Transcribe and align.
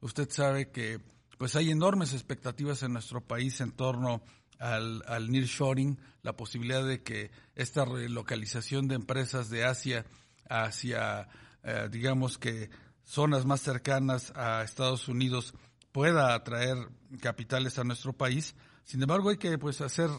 Usted 0.00 0.30
sabe 0.30 0.70
que 0.70 1.00
pues 1.38 1.56
hay 1.56 1.70
enormes 1.70 2.12
expectativas 2.12 2.82
en 2.82 2.92
nuestro 2.92 3.20
país 3.20 3.60
en 3.60 3.72
torno 3.72 4.22
al, 4.58 5.02
al 5.06 5.30
nearshoring, 5.30 5.98
la 6.22 6.36
posibilidad 6.36 6.86
de 6.86 7.02
que 7.02 7.30
esta 7.54 7.84
relocalización 7.84 8.88
de 8.88 8.96
empresas 8.96 9.48
de 9.48 9.64
Asia 9.64 10.04
hacia, 10.48 11.28
eh, 11.62 11.88
digamos 11.90 12.36
que 12.36 12.70
zonas 13.04 13.46
más 13.46 13.62
cercanas 13.62 14.32
a 14.36 14.62
Estados 14.62 15.08
Unidos 15.08 15.54
pueda 15.92 16.34
atraer 16.34 16.76
capitales 17.20 17.78
a 17.78 17.84
nuestro 17.84 18.12
país. 18.12 18.54
Sin 18.84 19.02
embargo, 19.02 19.30
hay 19.30 19.38
que 19.38 19.56
pues 19.58 19.80
hacer 19.80 20.10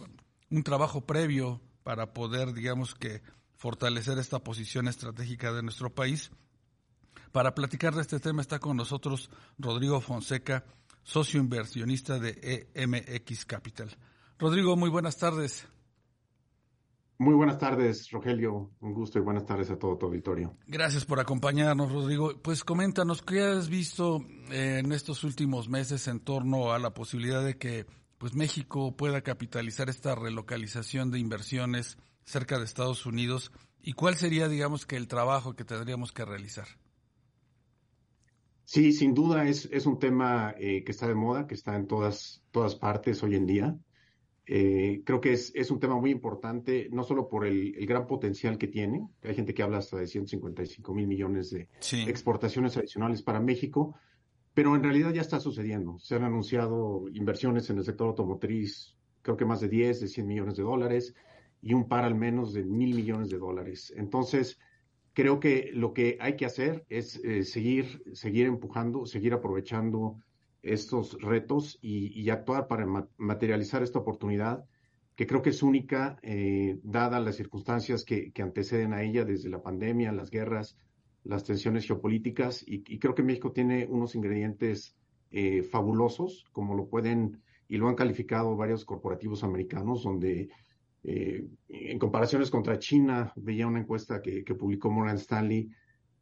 un 0.49 0.63
trabajo 0.63 1.05
previo 1.05 1.61
para 1.83 2.13
poder, 2.13 2.53
digamos 2.53 2.95
que, 2.95 3.21
fortalecer 3.55 4.17
esta 4.17 4.39
posición 4.39 4.87
estratégica 4.87 5.53
de 5.53 5.61
nuestro 5.61 5.93
país. 5.93 6.31
Para 7.31 7.55
platicar 7.55 7.95
de 7.95 8.01
este 8.01 8.19
tema 8.19 8.41
está 8.41 8.59
con 8.59 8.75
nosotros 8.75 9.29
Rodrigo 9.57 10.01
Fonseca, 10.01 10.65
socio 11.03 11.39
inversionista 11.39 12.19
de 12.19 12.67
EMX 12.73 13.45
Capital. 13.45 13.95
Rodrigo, 14.37 14.75
muy 14.75 14.89
buenas 14.89 15.17
tardes. 15.17 15.67
Muy 17.17 17.35
buenas 17.35 17.59
tardes, 17.59 18.09
Rogelio. 18.09 18.71
Un 18.81 18.93
gusto 18.93 19.19
y 19.19 19.21
buenas 19.21 19.45
tardes 19.45 19.69
a 19.69 19.77
todo 19.77 19.95
tu 19.97 20.07
auditorio. 20.07 20.57
Gracias 20.65 21.05
por 21.05 21.19
acompañarnos, 21.19 21.91
Rodrigo. 21.91 22.33
Pues 22.41 22.63
coméntanos, 22.63 23.21
¿qué 23.21 23.41
has 23.43 23.69
visto 23.69 24.25
eh, 24.49 24.81
en 24.83 24.91
estos 24.91 25.23
últimos 25.23 25.69
meses 25.69 26.07
en 26.07 26.19
torno 26.19 26.73
a 26.73 26.79
la 26.79 26.93
posibilidad 26.93 27.45
de 27.45 27.57
que 27.57 27.85
pues 28.17 28.33
México 28.33 28.97
pueda 28.97 29.21
capitalizar 29.21 29.87
esta 29.87 30.15
relocalización 30.15 31.11
de 31.11 31.19
inversiones 31.19 31.97
cerca 32.25 32.57
de 32.57 32.65
Estados 32.65 33.05
Unidos? 33.05 33.51
¿Y 33.83 33.93
cuál 33.93 34.15
sería, 34.15 34.47
digamos, 34.47 34.85
que 34.85 34.97
el 34.97 35.07
trabajo 35.07 35.53
que 35.53 35.63
tendríamos 35.63 36.11
que 36.11 36.25
realizar? 36.25 36.67
Sí, 38.71 38.93
sin 38.93 39.13
duda 39.13 39.49
es, 39.49 39.67
es 39.69 39.85
un 39.85 39.99
tema 39.99 40.55
eh, 40.57 40.85
que 40.85 40.93
está 40.93 41.05
de 41.05 41.13
moda, 41.13 41.45
que 41.45 41.55
está 41.55 41.75
en 41.75 41.87
todas, 41.87 42.41
todas 42.51 42.73
partes 42.73 43.21
hoy 43.21 43.35
en 43.35 43.45
día. 43.45 43.77
Eh, 44.45 45.01
creo 45.05 45.19
que 45.19 45.33
es, 45.33 45.51
es, 45.55 45.71
un 45.71 45.81
tema 45.81 45.97
muy 45.97 46.09
importante, 46.09 46.87
no 46.89 47.03
solo 47.03 47.27
por 47.27 47.45
el, 47.45 47.75
el, 47.75 47.85
gran 47.85 48.07
potencial 48.07 48.57
que 48.57 48.69
tiene, 48.69 49.09
hay 49.23 49.35
gente 49.35 49.53
que 49.53 49.61
habla 49.61 49.79
hasta 49.79 49.97
de 49.97 50.07
155 50.07 50.93
mil 50.93 51.05
millones 51.05 51.49
de 51.49 51.67
sí. 51.81 52.05
exportaciones 52.07 52.77
adicionales 52.77 53.21
para 53.21 53.41
México, 53.41 53.93
pero 54.53 54.73
en 54.73 54.83
realidad 54.83 55.11
ya 55.11 55.19
está 55.19 55.41
sucediendo. 55.41 55.99
Se 55.99 56.15
han 56.15 56.23
anunciado 56.23 57.09
inversiones 57.11 57.69
en 57.69 57.77
el 57.77 57.83
sector 57.83 58.07
automotriz, 58.07 58.95
creo 59.21 59.35
que 59.35 59.43
más 59.43 59.59
de 59.59 59.67
10, 59.67 59.99
de 59.99 60.07
100 60.07 60.25
millones 60.25 60.55
de 60.55 60.63
dólares, 60.63 61.13
y 61.61 61.73
un 61.73 61.89
par 61.89 62.05
al 62.05 62.15
menos 62.15 62.53
de 62.53 62.63
mil 62.63 62.95
millones 62.95 63.29
de 63.31 63.37
dólares. 63.37 63.93
Entonces, 63.97 64.59
creo 65.13 65.39
que 65.39 65.71
lo 65.73 65.93
que 65.93 66.17
hay 66.19 66.35
que 66.35 66.45
hacer 66.45 66.85
es 66.89 67.17
eh, 67.23 67.43
seguir, 67.43 68.03
seguir 68.13 68.45
empujando, 68.45 69.05
seguir 69.05 69.33
aprovechando 69.33 70.17
estos 70.61 71.19
retos 71.21 71.79
y, 71.81 72.29
actuar 72.29 72.67
para 72.67 72.85
ma 72.85 73.07
materializar 73.17 73.81
esta 73.81 73.99
oportunidad 73.99 74.63
que 75.15 75.27
creo 75.27 75.41
que 75.41 75.49
es 75.49 75.61
única, 75.61 76.17
eh, 76.23 76.79
dadas 76.83 77.23
las 77.23 77.35
circunstancias 77.35 78.05
que, 78.05 78.31
anteceden 78.41 78.93
a 78.93 79.03
ella 79.03 79.25
desde 79.25 79.49
la 79.49 79.61
pandemia, 79.61 80.11
las 80.11 80.31
guerras, 80.31 80.77
las 81.23 81.43
tensiones 81.43 81.85
geopolíticas, 81.85 82.63
y, 82.67 82.83
y 82.87 82.97
creo 82.97 83.13
que 83.13 83.21
México 83.21 83.51
tiene 83.51 83.85
unos 83.87 84.15
ingredientes 84.15 84.95
eh, 85.33 85.63
fabulosos, 85.63 86.45
como 86.51 86.75
lo 86.75 86.87
pueden 86.87 87.41
y 87.69 87.77
lo 87.77 87.87
han 87.87 87.95
calificado 87.95 88.57
varios 88.57 88.83
corporativos 88.83 89.45
americanos, 89.45 90.03
donde 90.03 90.49
eh, 91.03 91.47
en 91.67 91.99
comparaciones 91.99 92.49
contra 92.49 92.79
China, 92.79 93.33
veía 93.35 93.67
una 93.67 93.79
encuesta 93.79 94.21
que, 94.21 94.43
que 94.43 94.55
publicó 94.55 94.91
Morgan 94.91 95.17
Stanley, 95.17 95.69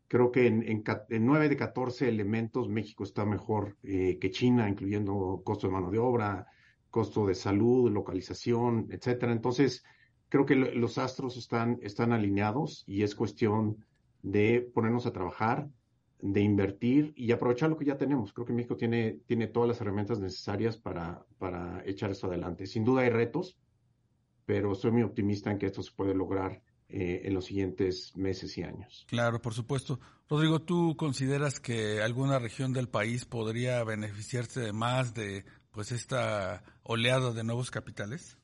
creo 0.08 0.32
que 0.32 0.48
en, 0.48 0.64
en, 0.64 0.84
en, 1.10 1.26
9 1.26 1.50
de 1.50 1.58
14 1.58 2.10
elementos 2.10 2.68
México 2.68 3.04
está 3.04 3.26
mejor 3.26 3.78
eh, 3.84 4.18
que 4.20 4.32
China, 4.32 4.68
incluyendo 4.68 5.42
costo 5.46 5.68
de 5.68 5.74
mano 5.74 5.92
de 5.92 6.00
obra, 6.00 6.48
costo 6.90 7.26
de 7.28 7.36
salud, 7.36 7.92
localización, 7.92 8.88
etcétera. 8.90 9.32
Entonces, 9.32 9.84
creo 10.30 10.46
que 10.46 10.56
los 10.56 10.98
astros 10.98 11.38
están, 11.38 11.80
están 11.82 12.12
alineados 12.12 12.84
y 12.88 13.04
es 13.04 13.16
cuestión 13.16 13.86
de 14.22 14.70
ponernos 14.74 15.06
a 15.06 15.14
trabajar, 15.14 15.70
de 16.22 16.42
invertir 16.42 17.14
y 17.16 17.32
aprovechar 17.32 17.70
lo 17.70 17.78
que 17.78 17.86
ya 17.86 17.98
tenemos. 17.98 18.34
Creo 18.34 18.46
que 18.46 18.54
México 18.54 18.76
tiene, 18.76 19.20
tiene 19.26 19.48
todas 19.48 19.70
las 19.70 19.80
herramientas 19.80 20.20
necesarias 20.20 20.78
para, 20.78 21.26
para 21.38 21.84
echar 21.86 22.12
esto 22.12 22.28
adelante. 22.28 22.66
Sin 22.66 22.84
duda 22.84 23.04
hay 23.04 23.10
retos, 23.10 23.58
pero 24.50 24.74
soy 24.74 24.90
muy 24.90 25.04
optimista 25.04 25.52
en 25.52 25.60
que 25.60 25.68
esto 25.68 25.84
se 25.84 25.92
puede 25.92 26.16
lograr 26.16 26.64
eh, 26.88 27.22
en 27.24 27.36
los 27.36 27.46
siguientes 27.46 28.18
meses 28.18 28.58
y 28.58 28.64
años. 28.64 29.06
Claro, 29.08 29.40
por 29.40 29.54
supuesto. 29.54 30.00
Rodrigo, 30.28 30.60
¿tú 30.60 30.96
consideras 30.98 31.60
que 31.60 32.02
alguna 32.02 32.40
región 32.40 32.74
del 32.74 32.90
país 32.90 33.26
podría 33.26 33.84
beneficiarse 33.84 34.62
de 34.62 34.74
más 34.74 35.14
de 35.14 35.46
pues 35.70 35.92
esta 35.92 36.64
oleada 36.82 37.32
de 37.32 37.44
nuevos 37.44 37.70
capitales? 37.70 38.40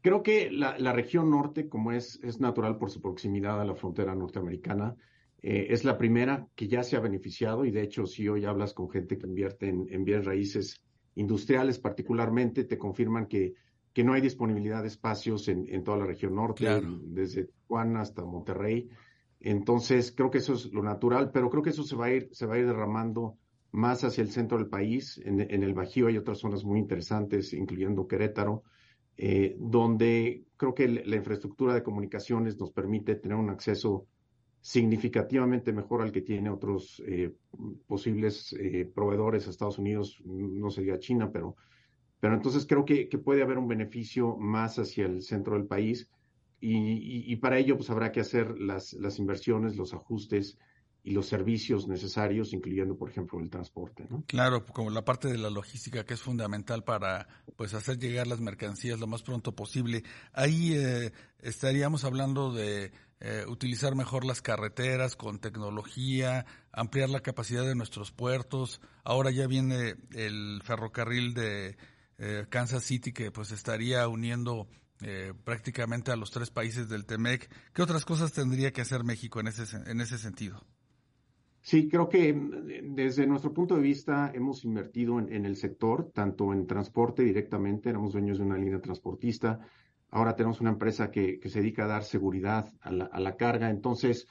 Creo 0.00 0.22
que 0.22 0.50
la, 0.50 0.78
la 0.78 0.94
región 0.94 1.28
norte, 1.28 1.68
como 1.68 1.92
es, 1.92 2.18
es 2.22 2.40
natural 2.40 2.78
por 2.78 2.90
su 2.90 3.02
proximidad 3.02 3.60
a 3.60 3.66
la 3.66 3.74
frontera 3.74 4.14
norteamericana, 4.14 4.96
eh, 5.42 5.66
es 5.68 5.84
la 5.84 5.98
primera 5.98 6.48
que 6.54 6.66
ya 6.66 6.82
se 6.82 6.96
ha 6.96 7.00
beneficiado 7.00 7.66
y 7.66 7.72
de 7.72 7.82
hecho 7.82 8.06
si 8.06 8.26
hoy 8.26 8.46
hablas 8.46 8.72
con 8.72 8.88
gente 8.88 9.18
que 9.18 9.26
invierte 9.26 9.68
en, 9.68 9.86
en 9.90 10.04
bienes 10.06 10.24
raíces 10.24 10.80
industriales 11.14 11.78
particularmente, 11.78 12.64
te 12.64 12.78
confirman 12.78 13.26
que 13.26 13.52
que 13.98 14.04
no 14.04 14.12
hay 14.12 14.20
disponibilidad 14.20 14.82
de 14.82 14.86
espacios 14.86 15.48
en, 15.48 15.66
en 15.68 15.82
toda 15.82 15.96
la 15.96 16.06
región 16.06 16.36
norte, 16.36 16.62
claro. 16.62 17.00
desde 17.02 17.46
Tijuana 17.46 18.02
hasta 18.02 18.24
Monterrey. 18.24 18.88
Entonces, 19.40 20.12
creo 20.16 20.30
que 20.30 20.38
eso 20.38 20.52
es 20.52 20.66
lo 20.66 20.84
natural, 20.84 21.32
pero 21.32 21.50
creo 21.50 21.64
que 21.64 21.70
eso 21.70 21.82
se 21.82 21.96
va 21.96 22.04
a 22.04 22.12
ir, 22.12 22.28
se 22.30 22.46
va 22.46 22.54
a 22.54 22.58
ir 22.60 22.66
derramando 22.68 23.38
más 23.72 24.04
hacia 24.04 24.22
el 24.22 24.30
centro 24.30 24.56
del 24.56 24.68
país. 24.68 25.20
En, 25.24 25.40
en 25.40 25.64
el 25.64 25.74
Bajío 25.74 26.06
hay 26.06 26.16
otras 26.16 26.38
zonas 26.38 26.62
muy 26.62 26.78
interesantes, 26.78 27.52
incluyendo 27.52 28.06
Querétaro, 28.06 28.62
eh, 29.16 29.56
donde 29.58 30.44
creo 30.56 30.76
que 30.76 30.86
la 30.86 31.16
infraestructura 31.16 31.74
de 31.74 31.82
comunicaciones 31.82 32.56
nos 32.56 32.70
permite 32.70 33.16
tener 33.16 33.36
un 33.36 33.50
acceso 33.50 34.06
significativamente 34.60 35.72
mejor 35.72 36.02
al 36.02 36.12
que 36.12 36.20
tiene 36.20 36.50
otros 36.50 37.02
eh, 37.04 37.34
posibles 37.88 38.52
eh, 38.52 38.88
proveedores 38.94 39.48
a 39.48 39.50
Estados 39.50 39.78
Unidos, 39.78 40.22
no 40.24 40.70
sería 40.70 41.00
China, 41.00 41.32
pero 41.32 41.56
pero 42.20 42.34
entonces 42.34 42.66
creo 42.66 42.84
que, 42.84 43.08
que, 43.08 43.18
puede 43.18 43.42
haber 43.42 43.58
un 43.58 43.68
beneficio 43.68 44.36
más 44.36 44.78
hacia 44.78 45.06
el 45.06 45.22
centro 45.22 45.54
del 45.54 45.66
país 45.66 46.10
y, 46.60 47.32
y, 47.32 47.36
para 47.36 47.58
ello 47.58 47.76
pues 47.76 47.88
habrá 47.90 48.10
que 48.10 48.20
hacer 48.20 48.58
las, 48.58 48.92
las, 48.94 49.20
inversiones, 49.20 49.76
los 49.76 49.94
ajustes 49.94 50.58
y 51.04 51.12
los 51.12 51.26
servicios 51.26 51.86
necesarios, 51.86 52.52
incluyendo, 52.52 52.96
por 52.96 53.10
ejemplo, 53.10 53.38
el 53.38 53.48
transporte. 53.48 54.06
¿no? 54.10 54.24
Claro, 54.26 54.66
como 54.66 54.90
la 54.90 55.04
parte 55.04 55.28
de 55.28 55.38
la 55.38 55.50
logística 55.50 56.04
que 56.04 56.14
es 56.14 56.20
fundamental 56.20 56.82
para 56.82 57.28
pues 57.56 57.74
hacer 57.74 57.98
llegar 57.98 58.26
las 58.26 58.40
mercancías 58.40 58.98
lo 58.98 59.06
más 59.06 59.22
pronto 59.22 59.54
posible. 59.54 60.02
Ahí 60.32 60.72
eh, 60.74 61.12
estaríamos 61.40 62.04
hablando 62.04 62.52
de 62.52 62.90
eh, 63.20 63.44
utilizar 63.48 63.94
mejor 63.94 64.24
las 64.24 64.42
carreteras 64.42 65.14
con 65.14 65.38
tecnología, 65.38 66.44
ampliar 66.72 67.08
la 67.08 67.20
capacidad 67.20 67.64
de 67.64 67.76
nuestros 67.76 68.10
puertos. 68.10 68.80
Ahora 69.04 69.30
ya 69.30 69.46
viene 69.46 69.94
el 70.12 70.60
ferrocarril 70.64 71.34
de 71.34 71.76
eh, 72.18 72.46
Kansas 72.48 72.82
City 72.82 73.12
que 73.12 73.30
pues 73.30 73.52
estaría 73.52 74.06
uniendo 74.08 74.66
eh, 75.00 75.32
prácticamente 75.44 76.10
a 76.10 76.16
los 76.16 76.30
tres 76.30 76.50
países 76.50 76.88
del 76.88 77.06
TEMEC. 77.06 77.48
¿Qué 77.72 77.82
otras 77.82 78.04
cosas 78.04 78.32
tendría 78.32 78.72
que 78.72 78.80
hacer 78.80 79.04
México 79.04 79.40
en 79.40 79.48
ese, 79.48 79.64
en 79.90 80.00
ese 80.00 80.18
sentido? 80.18 80.60
Sí, 81.60 81.88
creo 81.88 82.08
que 82.08 82.32
mm, 82.32 82.94
desde 82.94 83.26
nuestro 83.26 83.52
punto 83.52 83.76
de 83.76 83.82
vista 83.82 84.32
hemos 84.34 84.64
invertido 84.64 85.18
en, 85.18 85.44
el 85.44 85.56
sector, 85.56 86.10
tanto 86.12 86.52
en 86.52 86.66
transporte 86.66 87.22
directamente, 87.22 87.90
éramos 87.90 88.12
dueños 88.12 88.38
de 88.38 88.44
una 88.44 88.58
línea 88.58 88.80
transportista, 88.80 89.60
ahora 90.10 90.34
tenemos 90.34 90.60
una 90.60 90.70
empresa 90.70 91.10
que, 91.10 91.38
que 91.38 91.48
se 91.48 91.60
dedica 91.60 91.84
a 91.84 91.88
dar 91.88 92.04
seguridad 92.04 92.72
a 92.80 92.90
la, 92.90 93.04
a 93.04 93.20
la 93.20 93.36
carga, 93.36 93.70
entonces 93.70 94.26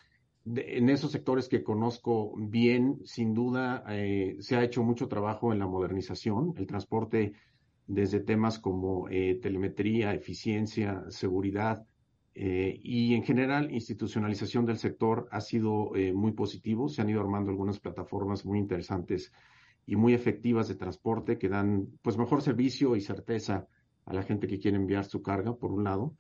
en 0.56 0.90
esos 0.90 1.12
sectores 1.12 1.50
que 1.50 1.64
conozco 1.64 2.34
bien, 2.38 3.00
sin 3.04 3.34
duda 3.34 3.84
eh, 3.90 4.38
se 4.40 4.56
ha 4.56 4.64
hecho 4.64 4.84
mucho 4.84 5.08
trabajo 5.08 5.52
en 5.52 5.60
la 5.60 5.68
modernización, 5.68 6.54
el 6.58 6.68
transporte 6.68 7.34
desde 7.88 8.20
temas 8.20 8.60
como 8.60 9.08
eh, 9.10 9.40
telemetría, 9.42 10.14
eficiencia, 10.14 11.04
seguridad 11.10 11.86
eh, 12.36 12.80
y 12.84 13.16
en 13.16 13.24
general 13.24 13.72
institucionalización 13.72 14.66
del 14.66 14.78
sector 14.78 15.28
ha 15.32 15.42
sido 15.42 15.96
eh, 15.96 16.14
muy 16.14 16.34
positivo. 16.34 16.90
Se 16.90 17.02
han 17.02 17.10
ido 17.10 17.22
armando 17.22 17.50
algunas 17.50 17.80
plataformas 17.80 18.46
muy 18.46 18.60
interesantes 18.60 19.32
y 19.88 19.96
muy 19.96 20.14
efectivas 20.14 20.68
de 20.68 20.76
transporte 20.76 21.40
que 21.40 21.50
dan 21.50 21.88
pues 22.04 22.18
mejor 22.18 22.44
servicio 22.44 22.96
y 22.96 23.02
certeza 23.02 23.68
a 24.06 24.14
la 24.14 24.22
gente 24.22 24.48
que 24.48 24.60
quiere 24.60 24.78
enviar 24.78 25.06
su 25.06 25.22
carga, 25.22 25.56
por 25.56 25.72
un 25.72 25.84
lado. 25.84 26.14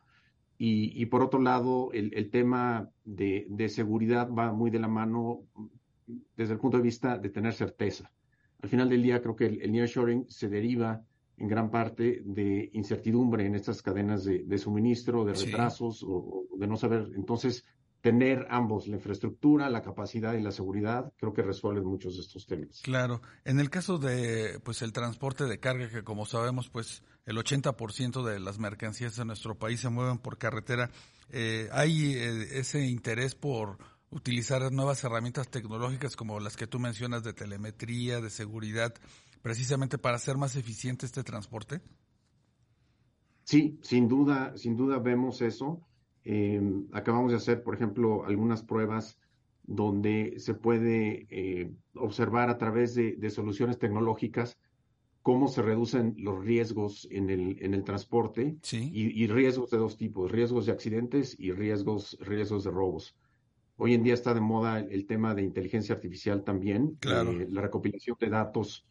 Y, 0.59 1.05
por 1.05 1.21
otro 1.21 1.39
lado, 1.39 1.91
el, 1.93 2.31
tema 2.31 2.89
de, 3.05 3.69
seguridad 3.69 4.27
va 4.27 4.51
muy 4.51 4.71
de 4.71 4.79
la 4.79 4.87
mano 4.87 5.43
desde 6.35 6.53
el 6.53 6.59
punto 6.59 6.77
de 6.77 6.83
vista 6.83 7.19
de 7.19 7.29
tener 7.29 7.53
certeza. 7.53 8.11
Al 8.63 8.69
final 8.69 8.89
del 8.89 9.03
día, 9.03 9.21
creo 9.21 9.35
que 9.35 9.45
el, 9.45 9.71
nearshoring 9.71 10.25
se 10.27 10.49
deriva 10.49 11.03
en 11.37 11.47
gran 11.47 11.69
parte 11.69 12.21
de 12.25 12.69
incertidumbre 12.73 13.45
en 13.45 13.55
estas 13.55 13.81
cadenas 13.81 14.23
de, 14.23 14.57
suministro, 14.57 15.23
de 15.23 15.33
retrasos 15.33 16.03
o, 16.05 16.45
de 16.57 16.67
no 16.67 16.77
saber. 16.77 17.11
Entonces, 17.15 17.63
tener 18.01 18.47
ambos, 18.49 18.87
la 18.87 18.95
infraestructura, 18.95 19.69
la 19.69 19.81
capacidad 19.81 20.33
y 20.33 20.41
la 20.41 20.51
seguridad, 20.51 21.11
creo 21.17 21.33
que 21.33 21.43
resuelven 21.43 21.85
muchos 21.85 22.15
de 22.15 22.21
estos 22.21 22.45
temas. 22.47 22.81
Claro. 22.81 23.21
En 23.45 23.59
el 23.59 23.69
caso 23.69 23.97
de 23.97 24.59
pues 24.63 24.81
el 24.81 24.93
transporte 24.93 25.45
de 25.45 25.59
carga, 25.59 25.89
que 25.89 26.03
como 26.03 26.25
sabemos, 26.25 26.69
pues 26.69 27.03
el 27.25 27.37
80% 27.37 28.23
de 28.23 28.39
las 28.39 28.59
mercancías 28.59 29.17
en 29.19 29.27
nuestro 29.27 29.55
país 29.55 29.81
se 29.81 29.89
mueven 29.89 30.17
por 30.17 30.37
carretera, 30.37 30.89
eh, 31.29 31.69
¿hay 31.71 32.13
eh, 32.13 32.59
ese 32.59 32.85
interés 32.87 33.35
por 33.35 33.77
utilizar 34.09 34.71
nuevas 34.71 35.03
herramientas 35.03 35.49
tecnológicas 35.49 36.15
como 36.15 36.39
las 36.39 36.55
que 36.55 36.67
tú 36.67 36.79
mencionas 36.79 37.23
de 37.23 37.33
telemetría, 37.33 38.21
de 38.21 38.29
seguridad, 38.29 38.93
precisamente 39.41 39.97
para 39.97 40.17
hacer 40.17 40.37
más 40.37 40.55
eficiente 40.55 41.05
este 41.05 41.23
transporte? 41.23 41.81
Sí, 43.43 43.79
sin 43.81 44.07
duda, 44.07 44.57
sin 44.57 44.75
duda 44.75 44.99
vemos 44.99 45.41
eso. 45.41 45.81
Eh, 46.25 46.61
acabamos 46.91 47.31
de 47.31 47.37
hacer, 47.37 47.63
por 47.63 47.75
ejemplo, 47.75 48.25
algunas 48.25 48.61
pruebas 48.61 49.17
donde 49.63 50.35
se 50.37 50.53
puede 50.53 51.27
eh, 51.29 51.71
observar 51.93 52.49
a 52.49 52.57
través 52.57 52.95
de, 52.95 53.29
soluciones 53.29 53.77
tecnológicas 53.77 54.57
cómo 55.21 55.49
se 55.49 55.61
reducen 55.61 56.15
los 56.17 56.43
riesgos 56.43 57.07
en 57.11 57.29
el, 57.29 57.57
en 57.61 57.73
el 57.73 57.83
transporte 57.83 58.57
y, 58.71 59.27
riesgos 59.27 59.69
de 59.69 59.77
dos 59.77 59.97
tipos, 59.97 60.31
riesgos 60.31 60.65
de 60.65 60.71
accidentes 60.71 61.35
y 61.37 61.51
riesgos, 61.51 62.17
riesgos 62.21 62.63
de 62.63 62.71
robos. 62.71 63.15
Hoy 63.75 63.93
en 63.93 64.03
día 64.03 64.13
está 64.13 64.33
de 64.33 64.41
moda 64.41 64.79
el, 64.79 65.05
tema 65.05 65.35
de 65.35 65.43
inteligencia 65.43 65.95
artificial 65.95 66.43
también, 66.43 66.97
eh, 67.01 67.47
la 67.49 67.61
recopilación 67.61 68.15
de 68.19 68.29
datos 68.29 68.85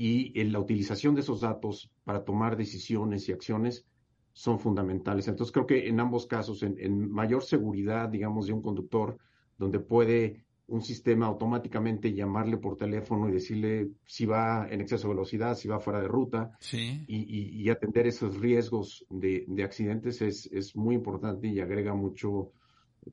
y 0.00 0.44
la 0.44 0.60
utilización 0.60 1.16
de 1.16 1.22
esos 1.22 1.40
datos 1.40 1.90
para 2.04 2.24
tomar 2.24 2.56
decisiones 2.56 3.28
y 3.28 3.32
acciones 3.32 3.84
son 4.32 4.60
fundamentales. 4.60 5.26
Entonces 5.26 5.52
creo 5.52 5.66
que 5.66 5.88
en 5.88 5.98
ambos 5.98 6.28
casos, 6.28 6.62
en, 6.62 7.10
mayor 7.10 7.42
seguridad, 7.42 8.08
digamos, 8.08 8.46
de 8.46 8.52
un 8.52 8.62
conductor, 8.62 9.18
donde 9.58 9.80
puede 9.80 10.44
un 10.68 10.82
sistema 10.82 11.26
automáticamente 11.26 12.14
llamarle 12.14 12.58
por 12.58 12.76
teléfono 12.76 13.28
y 13.28 13.32
decirle 13.32 13.90
si 14.06 14.24
va 14.24 14.68
en 14.70 14.82
exceso 14.82 15.08
de 15.08 15.14
velocidad, 15.14 15.56
si 15.56 15.66
va 15.66 15.80
fuera 15.80 16.00
de 16.00 16.06
ruta, 16.06 16.52
y, 16.70 17.68
atender 17.68 18.06
esos 18.06 18.38
riesgos 18.38 19.04
de, 19.10 19.46
accidentes 19.64 20.22
es, 20.22 20.46
es, 20.52 20.76
muy 20.76 20.94
importante 20.94 21.48
y 21.48 21.58
agrega 21.58 21.92
mucho, 21.92 22.52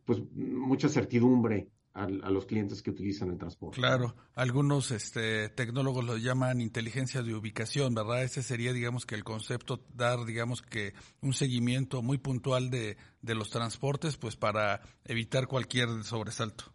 pues, 0.06 0.22
mucha 0.36 0.88
certidumbre 0.88 1.68
a, 1.96 2.08
los 2.08 2.46
clientes 2.46 2.84
que 2.84 2.92
utilizan 2.92 3.30
el 3.30 3.38
transporte. 3.38 3.78
Claro, 3.78 4.16
algunos 4.36 4.92
este, 4.92 5.48
tecnólogos 5.50 6.04
lo 6.04 6.18
llaman 6.18 6.60
inteligencia 6.60 7.24
de 7.24 7.34
ubicación, 7.34 7.96
¿verdad? 7.96 8.24
Ese 8.24 8.44
sería, 8.44 8.74
digamos, 8.74 9.06
que 9.06 9.16
el 9.16 9.24
concepto, 9.24 9.82
dar, 9.94 10.26
digamos, 10.26 10.62
que 10.62 10.94
un 11.22 11.34
seguimiento 11.34 12.02
muy 12.02 12.18
puntual 12.18 12.70
de, 12.70 12.98
de 13.22 13.36
los 13.36 13.50
transportes, 13.50 14.18
pues 14.18 14.36
para 14.36 14.82
evitar 15.06 15.48
cualquier 15.48 16.04
sobresalto. 16.04 16.66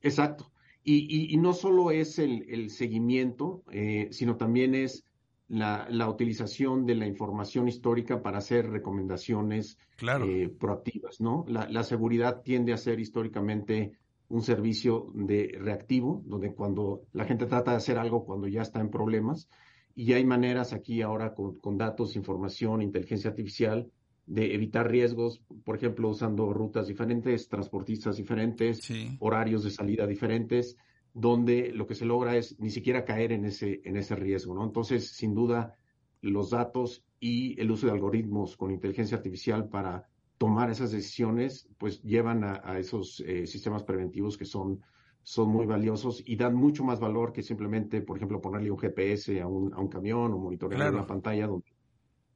Exacto. 0.00 0.50
Y, 0.82 1.34
y, 1.34 1.36
no 1.36 1.52
solo 1.52 1.90
es 1.90 2.18
el, 2.18 2.46
el 2.48 2.70
seguimiento, 2.70 3.62
eh, 3.70 4.08
sino 4.12 4.38
también 4.38 4.74
es 4.74 5.04
la, 5.50 5.86
la, 5.90 6.08
utilización 6.08 6.86
de 6.86 6.94
la 6.94 7.06
información 7.06 7.68
histórica 7.68 8.22
para 8.22 8.38
hacer 8.38 8.70
recomendaciones 8.70 9.78
eh, 10.00 10.48
proactivas, 10.48 11.20
¿no? 11.20 11.44
La, 11.48 11.68
la, 11.68 11.82
seguridad 11.82 12.42
tiende 12.42 12.72
a 12.72 12.76
ser 12.76 13.00
históricamente 13.00 13.98
un 14.28 14.42
servicio 14.42 15.10
de 15.12 15.58
reactivo, 15.60 16.22
donde 16.24 16.54
cuando 16.54 17.02
la 17.12 17.24
gente 17.24 17.46
trata 17.46 17.72
de 17.72 17.78
hacer 17.78 17.98
algo 17.98 18.24
cuando 18.24 18.46
ya 18.46 18.62
está 18.62 18.80
en 18.80 18.90
problemas, 18.90 19.48
y 19.96 20.12
hay 20.12 20.24
maneras 20.24 20.72
aquí 20.72 21.02
ahora 21.02 21.34
con, 21.34 21.58
con 21.58 21.76
datos, 21.76 22.14
información, 22.14 22.80
inteligencia 22.80 23.30
artificial, 23.30 23.90
de 24.26 24.54
evitar 24.54 24.88
riesgos, 24.88 25.42
por 25.64 25.74
ejemplo, 25.74 26.08
usando 26.08 26.52
rutas 26.52 26.86
diferentes, 26.86 27.48
transportistas 27.48 28.16
diferentes, 28.16 28.88
horarios 29.18 29.64
de 29.64 29.70
salida 29.72 30.06
diferentes, 30.06 30.76
donde 31.14 31.72
lo 31.72 31.86
que 31.86 31.94
se 31.94 32.04
logra 32.04 32.36
es 32.36 32.58
ni 32.60 32.70
siquiera 32.70 33.04
caer 33.04 33.32
en 33.32 33.44
ese, 33.44 33.80
en 33.84 33.96
ese 33.96 34.16
riesgo, 34.16 34.54
¿no? 34.54 34.64
Entonces, 34.64 35.10
sin 35.10 35.34
duda, 35.34 35.76
los 36.20 36.50
datos 36.50 37.04
y 37.18 37.60
el 37.60 37.70
uso 37.70 37.86
de 37.86 37.92
algoritmos 37.92 38.56
con 38.56 38.70
inteligencia 38.70 39.16
artificial 39.16 39.68
para 39.68 40.08
tomar 40.38 40.70
esas 40.70 40.90
decisiones, 40.90 41.68
pues 41.76 42.02
llevan 42.02 42.44
a, 42.44 42.78
esos 42.78 43.20
eh, 43.26 43.46
sistemas 43.46 43.82
preventivos 43.82 44.38
que 44.38 44.46
son, 44.46 44.80
son 45.22 45.50
muy 45.50 45.66
valiosos 45.66 46.22
y 46.24 46.36
dan 46.36 46.54
mucho 46.54 46.82
más 46.82 46.98
valor 46.98 47.32
que 47.32 47.42
simplemente, 47.42 48.00
por 48.00 48.16
ejemplo, 48.16 48.40
ponerle 48.40 48.70
un 48.70 48.78
GPS 48.78 49.40
a 49.40 49.46
un, 49.46 49.74
a 49.74 49.78
un 49.78 49.88
camión 49.88 50.32
o 50.32 50.38
monitorear 50.38 50.94
una 50.94 51.06
pantalla 51.06 51.46
donde 51.46 51.70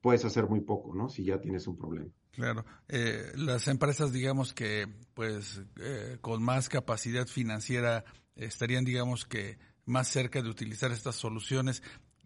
puedes 0.02 0.22
hacer 0.26 0.46
muy 0.46 0.60
poco, 0.60 0.94
¿no? 0.94 1.08
Si 1.08 1.24
ya 1.24 1.40
tienes 1.40 1.66
un 1.66 1.78
problema. 1.78 2.10
Claro. 2.32 2.66
Eh, 2.88 3.32
las 3.36 3.68
empresas, 3.68 4.12
digamos 4.12 4.52
que, 4.52 4.86
pues, 5.14 5.62
eh, 5.80 6.18
con 6.20 6.42
más 6.42 6.68
capacidad 6.68 7.26
financiera 7.26 8.04
estarían, 8.36 8.84
digamos 8.84 9.24
que, 9.24 9.58
más 9.86 10.08
cerca 10.08 10.42
de 10.42 10.48
utilizar 10.48 10.92
estas 10.92 11.16
soluciones. 11.16 11.82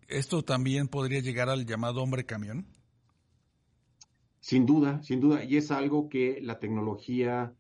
¿Esto 0.07 0.43
también 0.43 0.89
podría 0.89 1.21
llegar 1.21 1.49
al 1.49 1.67
llamado 1.67 2.03
hombre 2.03 2.25
camión? 2.25 2.67
Sin 4.41 4.65
duda, 4.65 5.03
sin 5.03 5.21
duda. 5.21 5.45
Y 5.45 5.57
es 5.57 5.71
algo 5.71 6.09
que 6.09 6.39
la 6.41 6.59
tecnología 6.59 7.53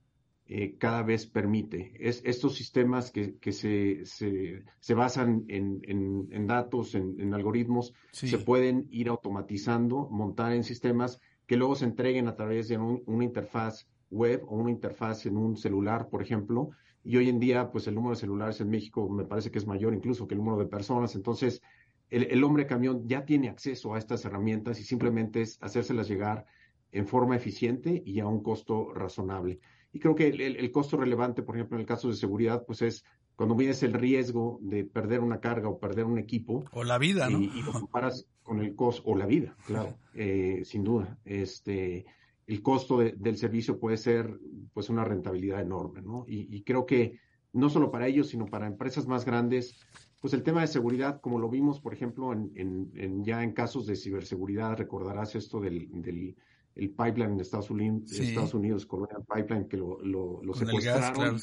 eh, 0.46 0.76
cada 0.78 1.02
vez 1.02 1.26
permite. 1.26 1.92
Es, 1.98 2.22
estos 2.24 2.54
sistemas 2.54 3.10
que, 3.10 3.36
que 3.36 3.52
se, 3.52 4.06
se, 4.06 4.64
se, 4.80 4.94
basan 4.94 5.44
en, 5.48 5.82
en, 5.84 6.46
datos, 6.46 6.94
en, 6.94 7.34
algoritmos, 7.34 7.92
se 8.12 8.38
pueden 8.38 8.86
ir 8.90 9.10
automatizando, 9.10 10.08
montar 10.10 10.54
en 10.54 10.64
sistemas 10.64 11.20
que 11.46 11.56
luego 11.56 11.74
se 11.74 11.84
entreguen 11.84 12.28
a 12.28 12.34
través 12.34 12.68
de 12.68 12.78
una 12.78 13.24
interfaz 13.24 13.88
web 14.10 14.42
o 14.46 14.56
una 14.56 14.70
interfaz 14.70 15.26
en 15.26 15.36
un 15.36 15.56
celular, 15.56 16.08
por 16.08 16.22
ejemplo, 16.22 16.70
y 17.08 17.16
hoy 17.16 17.31
en 17.31 17.40
día, 17.40 17.70
pues 17.70 17.87
el 17.87 17.94
número 17.94 18.14
de 18.14 18.20
celulares 18.20 18.60
en 18.60 18.69
México 18.69 19.08
me 19.08 19.25
parece 19.25 19.50
que 19.50 19.56
es 19.56 19.66
mayor 19.66 19.94
incluso 19.94 20.28
que 20.28 20.34
el 20.34 20.40
número 20.40 20.58
de 20.58 20.66
personas. 20.66 21.14
Entonces, 21.14 21.62
el, 22.10 22.44
hombre 22.44 22.67
camión 22.67 23.08
ya 23.08 23.24
tiene 23.24 23.48
acceso 23.48 23.94
a 23.94 23.98
estas 23.98 24.27
herramientas 24.27 24.79
y 24.79 24.84
simplemente 24.84 25.41
es 25.41 25.56
hacérselas 25.62 26.06
llegar 26.06 26.44
en 26.93 27.06
forma 27.06 27.34
eficiente 27.34 28.03
y 28.05 28.20
a 28.20 28.27
un 28.27 28.43
costo 28.43 28.93
razonable. 28.93 29.58
Y 29.91 30.00
creo 30.00 30.15
que 30.15 30.27
el, 30.29 30.70
costo 30.70 30.98
relevante, 30.98 31.43
por 31.43 31.56
ejemplo, 31.56 31.79
en 31.79 31.81
el 31.81 31.86
caso 31.86 32.08
de 32.08 32.15
seguridad, 32.15 32.67
pues 32.67 32.82
es 32.82 33.03
cuando 33.36 33.55
mides 33.55 33.82
el 33.82 33.94
riesgo 33.94 34.58
de 34.60 34.84
perder 34.84 35.20
una 35.20 35.41
carga 35.41 35.70
o 35.70 35.79
perder 35.79 36.05
un 36.05 36.19
equipo. 36.19 36.65
O 36.72 36.84
la 36.84 36.98
vida, 36.98 37.31
¿no? 37.31 37.41
Y, 37.41 37.62
lo 37.62 37.72
comparas 37.72 38.27
con 38.43 38.60
el 38.60 38.74
costo, 38.74 39.03
o 39.06 39.17
la 39.17 39.24
vida, 39.24 39.56
claro, 39.65 39.96
eh, 40.12 40.60
sin 40.62 40.84
duda. 40.84 41.19
Este, 41.24 42.05
el 42.48 42.62
costo 42.62 42.98
del 42.98 43.36
servicio 43.36 43.78
puede 43.78 43.98
ser 43.98 44.40
pues 44.72 44.88
una 44.88 45.05
rentabilidad 45.05 45.60
enorme, 45.60 46.00
¿no? 46.00 46.24
Y, 46.26 46.62
creo 46.62 46.86
que 46.86 47.20
no 47.52 47.69
solo 47.69 47.90
para 47.90 48.06
ellos, 48.06 48.28
sino 48.28 48.46
para 48.46 48.67
empresas 48.67 49.06
más 49.06 49.26
grandes, 49.26 49.78
pues 50.20 50.32
el 50.32 50.43
tema 50.43 50.62
de 50.62 50.67
seguridad, 50.67 51.20
como 51.20 51.38
lo 51.38 51.50
vimos, 51.50 51.78
por 51.78 51.93
ejemplo, 51.93 52.32
en, 52.32 53.22
ya 53.22 53.43
en 53.43 53.52
casos 53.52 53.86
de 53.86 53.96
ciberseguridad, 53.96 54.78
recordarás 54.78 55.34
esto 55.34 55.60
del, 55.60 55.88
del 56.02 56.36
el 56.74 56.90
pipeline 56.90 57.32
en 57.32 57.40
Estados 57.40 57.70
Unidos, 57.70 58.12
Estados 58.12 58.55
Unidos 58.55 58.86
Colonial 58.86 59.24
Pipeline, 59.26 59.69
que 59.69 59.76
lo, 59.76 60.00
lo, 60.00 60.55
secuestraron 60.55 61.38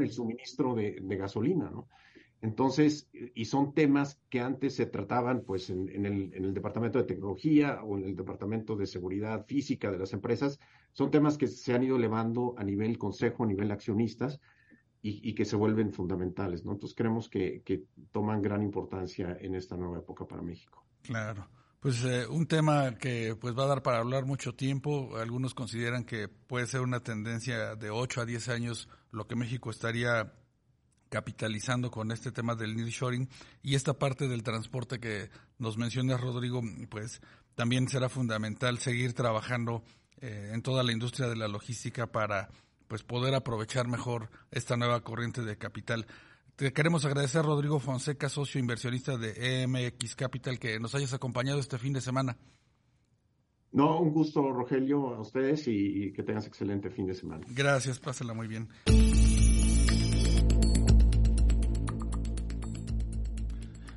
y 0.00 0.04
el 0.04 0.10
suministro 0.10 0.74
de, 0.74 0.98
de 1.00 1.16
gasolina, 1.16 1.70
¿no? 1.70 1.88
Entonces, 2.44 3.08
y 3.34 3.46
son 3.46 3.72
temas 3.72 4.20
que 4.28 4.40
antes 4.40 4.74
se 4.74 4.84
trataban 4.84 5.44
pues 5.46 5.70
en, 5.70 6.04
el, 6.04 6.52
departamento 6.52 6.98
de 6.98 7.04
tecnología 7.04 7.82
o 7.82 7.96
en 7.96 8.04
el 8.04 8.14
departamento 8.14 8.76
de 8.76 8.86
seguridad 8.86 9.46
física 9.46 9.90
de 9.90 9.96
las 9.96 10.12
empresas, 10.12 10.60
son 10.92 11.10
temas 11.10 11.38
que 11.38 11.46
se 11.46 11.72
han 11.72 11.84
ido 11.84 11.96
elevando 11.96 12.54
a 12.58 12.62
nivel 12.62 12.98
consejo, 12.98 13.44
a 13.44 13.46
nivel 13.46 13.70
accionistas 13.70 14.42
y, 15.00 15.34
que 15.34 15.46
se 15.46 15.56
vuelven 15.56 15.90
fundamentales, 15.90 16.66
¿no? 16.66 16.72
Entonces 16.72 16.94
creemos 16.94 17.30
que, 17.30 17.62
toman 18.12 18.42
gran 18.42 18.62
importancia 18.62 19.38
en 19.40 19.54
esta 19.54 19.78
nueva 19.78 20.00
época 20.00 20.26
para 20.26 20.42
México. 20.42 20.84
Claro. 21.00 21.48
Pues 21.80 22.04
eh, 22.04 22.26
un 22.26 22.46
tema 22.46 22.98
que 22.98 23.36
pues 23.40 23.56
va 23.56 23.64
a 23.64 23.68
dar 23.68 23.82
para 23.82 24.00
hablar 24.00 24.26
mucho 24.26 24.54
tiempo. 24.54 25.16
Algunos 25.16 25.54
consideran 25.54 26.04
que 26.04 26.28
puede 26.28 26.66
ser 26.66 26.82
una 26.82 27.00
tendencia 27.00 27.74
de 27.74 27.88
8 27.88 28.20
a 28.20 28.26
10 28.26 28.48
años 28.50 28.90
lo 29.12 29.26
que 29.26 29.34
México 29.34 29.70
estaría 29.70 30.34
capitalizando 31.14 31.92
con 31.92 32.10
este 32.10 32.32
tema 32.32 32.56
del 32.56 32.74
nearshoring 32.74 33.28
y 33.62 33.76
esta 33.76 33.94
parte 33.94 34.26
del 34.26 34.42
transporte 34.42 34.98
que 34.98 35.30
nos 35.58 35.78
menciona 35.78 36.16
Rodrigo, 36.16 36.60
pues 36.88 37.22
también 37.54 37.86
será 37.86 38.08
fundamental 38.08 38.78
seguir 38.78 39.12
trabajando 39.12 39.84
eh, 40.20 40.50
en 40.52 40.60
toda 40.60 40.82
la 40.82 40.90
industria 40.90 41.28
de 41.28 41.36
la 41.36 41.46
logística 41.46 42.08
para 42.08 42.48
pues 42.88 43.04
poder 43.04 43.36
aprovechar 43.36 43.86
mejor 43.86 44.28
esta 44.50 44.76
nueva 44.76 45.02
corriente 45.02 45.42
de 45.42 45.56
capital. 45.56 46.04
Te 46.56 46.72
queremos 46.72 47.04
agradecer, 47.04 47.44
Rodrigo 47.44 47.78
Fonseca, 47.78 48.28
socio 48.28 48.58
inversionista 48.58 49.16
de 49.16 49.62
EMX 49.62 50.16
Capital, 50.16 50.58
que 50.58 50.80
nos 50.80 50.96
hayas 50.96 51.14
acompañado 51.14 51.60
este 51.60 51.78
fin 51.78 51.92
de 51.92 52.00
semana. 52.00 52.36
No, 53.70 54.00
un 54.00 54.12
gusto, 54.12 54.52
Rogelio, 54.52 55.14
a 55.14 55.20
ustedes 55.20 55.68
y, 55.68 56.12
que 56.12 56.24
tengas 56.24 56.48
excelente 56.48 56.90
fin 56.90 57.06
de 57.06 57.14
semana. 57.14 57.46
Gracias, 57.50 58.00
pásala 58.00 58.34
muy 58.34 58.48
bien. 58.48 58.68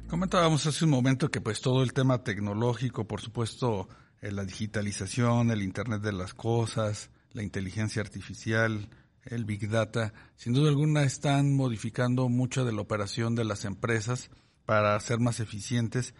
Comentábamos 0.09 0.65
hace 0.65 0.85
un 0.85 0.91
momento 0.91 1.29
que 1.29 1.41
pues 1.41 1.59
todo 1.59 1.83
el 1.83 1.91
tema 1.91 2.23
tecnológico, 2.23 3.05
por 3.05 3.19
supuesto, 3.19 3.89
eh, 4.21 4.31
la 4.31 4.45
digitalización, 4.45 5.51
el 5.51 5.61
Internet 5.61 6.01
de 6.01 6.13
las 6.13 6.33
cosas, 6.33 7.09
la 7.33 7.43
inteligencia 7.43 8.01
artificial, 8.01 8.87
el 9.25 9.43
Big 9.43 9.69
Data, 9.69 10.13
sin 10.37 10.53
duda 10.53 10.69
alguna 10.69 11.03
están 11.03 11.53
modificando 11.53 12.29
mucho 12.29 12.63
de 12.63 12.71
la 12.71 12.81
operación 12.81 13.35
de 13.35 13.43
las 13.43 13.65
empresas 13.65 14.29
para 14.65 14.97
ser 15.01 15.19
más 15.19 15.41
eficientes, 15.41 16.15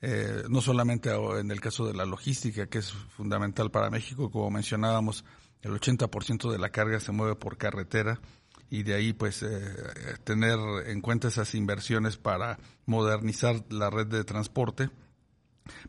eh, 0.00 0.44
no 0.48 0.60
solamente 0.60 1.10
en 1.12 1.50
el 1.50 1.60
caso 1.60 1.88
de 1.88 1.94
la 1.94 2.06
logística, 2.06 2.68
que 2.68 2.78
es 2.78 2.92
fundamental 2.92 3.72
para 3.72 3.90
México, 3.90 4.30
como 4.30 4.48
mencionábamos, 4.52 5.24
el 5.60 5.72
80% 5.72 6.52
de 6.52 6.58
la 6.58 6.70
carga 6.70 7.00
se 7.00 7.10
mueve 7.10 7.34
por 7.34 7.56
carretera 7.58 8.20
y 8.74 8.82
de 8.82 8.94
ahí 8.94 9.12
pues 9.12 9.44
eh, 9.44 9.48
tener 10.24 10.58
en 10.86 11.00
cuenta 11.00 11.28
esas 11.28 11.54
inversiones 11.54 12.16
para 12.16 12.58
modernizar 12.86 13.64
la 13.70 13.88
red 13.88 14.08
de 14.08 14.24
transporte, 14.24 14.90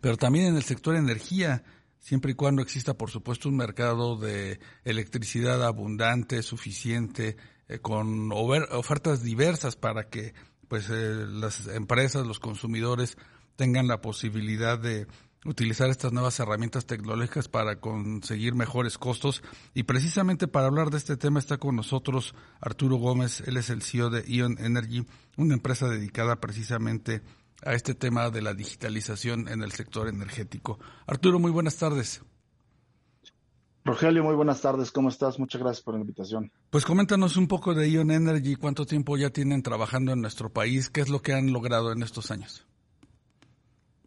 pero 0.02 0.18
también 0.18 0.46
en 0.46 0.56
el 0.56 0.62
sector 0.62 0.96
energía, 0.96 1.64
siempre 1.98 2.34
y 2.34 2.36
cuando 2.36 2.62
exista, 2.62 2.94
por 2.94 3.10
supuesto, 3.10 3.50
un 3.50 3.58
mercado 3.58 4.18
de 4.18 4.60
electricidad 4.84 5.66
abundante, 5.66 6.44
suficiente, 6.44 7.38
eh, 7.68 7.80
con 7.80 8.32
ofertas 8.32 9.24
diversas 9.24 9.76
para 9.76 10.08
que 10.08 10.36
pues 10.68 10.88
eh, 10.92 11.26
las 11.28 11.66
empresas, 11.68 12.28
los 12.28 12.40
consumidores 12.40 13.18
tengan 13.56 13.88
la 13.88 14.02
posibilidad 14.02 14.78
de 14.78 15.08
utilizar 15.46 15.90
estas 15.90 16.12
nuevas 16.12 16.40
herramientas 16.40 16.86
tecnológicas 16.86 17.48
para 17.48 17.80
conseguir 17.80 18.56
mejores 18.56 18.98
costos. 18.98 19.44
Y 19.74 19.84
precisamente 19.84 20.48
para 20.48 20.68
hablar 20.68 20.90
de 20.90 20.98
este 20.98 21.18
tema 21.18 21.40
está 21.40 21.58
con 21.58 21.76
nosotros 21.76 22.36
Arturo 22.60 22.98
Gómez, 22.98 23.42
él 23.42 23.58
es 23.58 23.70
el 23.70 23.82
CEO 23.82 24.10
de 24.10 24.24
Ion 24.28 24.58
Energy, 24.60 25.06
una 25.38 25.54
empresa 25.54 25.88
dedicada 25.88 26.42
precisamente 26.42 27.22
a 27.64 27.74
este 27.74 27.96
tema 27.96 28.30
de 28.30 28.42
la 28.42 28.54
digitalización 28.54 29.48
en 29.48 29.62
el 29.62 29.72
sector 29.72 30.08
energético. 30.08 30.80
Arturo, 31.08 31.40
muy 31.40 31.52
buenas 31.52 31.78
tardes. 31.78 32.22
Rogelio, 33.86 34.24
muy 34.24 34.34
buenas 34.34 34.62
tardes. 34.62 34.92
¿Cómo 34.92 35.10
estás? 35.10 35.38
Muchas 35.38 35.62
gracias 35.62 35.84
por 35.84 35.94
la 35.94 36.02
invitación. 36.02 36.52
Pues 36.72 36.86
coméntanos 36.86 37.38
un 37.38 37.48
poco 37.48 37.76
de 37.76 37.90
Ion 37.90 38.10
Energy, 38.10 38.56
cuánto 38.56 38.86
tiempo 38.86 39.16
ya 39.16 39.30
tienen 39.30 39.62
trabajando 39.62 40.12
en 40.12 40.22
nuestro 40.22 40.52
país, 40.52 40.90
qué 40.90 41.02
es 41.02 41.10
lo 41.10 41.22
que 41.22 41.34
han 41.34 41.54
logrado 41.54 41.92
en 41.92 42.02
estos 42.02 42.32
años. 42.32 42.66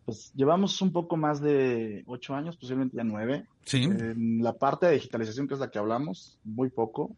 Pues 0.09 0.33
llevamos 0.35 0.81
un 0.81 0.91
poco 0.91 1.19
más 1.19 1.41
de 1.41 2.03
ocho 2.07 2.35
años, 2.35 2.57
posiblemente 2.57 2.97
ya 2.97 3.05
nueve. 3.05 3.47
Sí. 3.67 3.85
En 3.85 4.43
la 4.43 4.55
parte 4.55 4.87
de 4.87 4.95
digitalización, 4.95 5.47
que 5.47 5.53
es 5.53 5.61
la 5.61 5.71
que 5.71 5.79
hablamos, 5.79 6.39
muy 6.45 6.71
poco. 6.71 7.15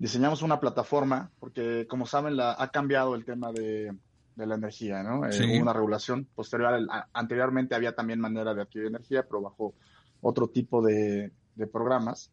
Diseñamos 0.00 0.42
una 0.42 0.58
plataforma, 0.58 1.30
porque 1.38 1.86
como 1.88 2.06
saben, 2.06 2.36
la, 2.36 2.56
ha 2.58 2.70
cambiado 2.72 3.14
el 3.14 3.24
tema 3.24 3.52
de 3.52 3.92
de 4.38 4.46
la 4.46 4.54
energía, 4.54 5.02
¿no? 5.02 5.26
Eh, 5.26 5.30
hubo 5.44 5.62
una 5.62 5.72
regulación 5.72 6.24
posterior, 6.32 6.86
anteriormente 7.12 7.74
había 7.74 7.96
también 7.96 8.20
manera 8.20 8.54
de 8.54 8.62
adquirir 8.62 8.86
energía, 8.86 9.24
pero 9.24 9.42
bajo 9.42 9.74
otro 10.20 10.48
tipo 10.48 10.80
de, 10.80 11.32
programas. 11.72 12.30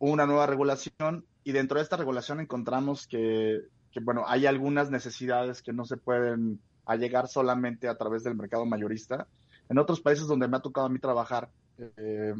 Hubo 0.00 0.10
una 0.10 0.26
nueva 0.26 0.46
regulación 0.46 1.24
y 1.44 1.52
dentro 1.52 1.78
de 1.78 1.84
esta 1.84 1.96
regulación 1.96 2.40
encontramos 2.40 3.06
que, 3.06 3.60
bueno, 4.02 4.24
hay 4.26 4.46
algunas 4.46 4.90
necesidades 4.90 5.62
que 5.62 5.72
no 5.72 5.84
se 5.84 5.96
pueden 5.96 6.60
allegar 6.90 7.28
solamente 7.28 7.88
a 7.88 7.96
través 7.96 8.24
del 8.24 8.34
mercado 8.34 8.66
mayorista. 8.66 9.26
En 9.68 9.78
otros 9.78 10.00
países 10.00 10.26
donde 10.26 10.48
me 10.48 10.56
ha 10.56 10.60
tocado 10.60 10.86
a 10.86 10.90
mí 10.90 10.98
trabajar, 10.98 11.48
eh, 11.78 12.34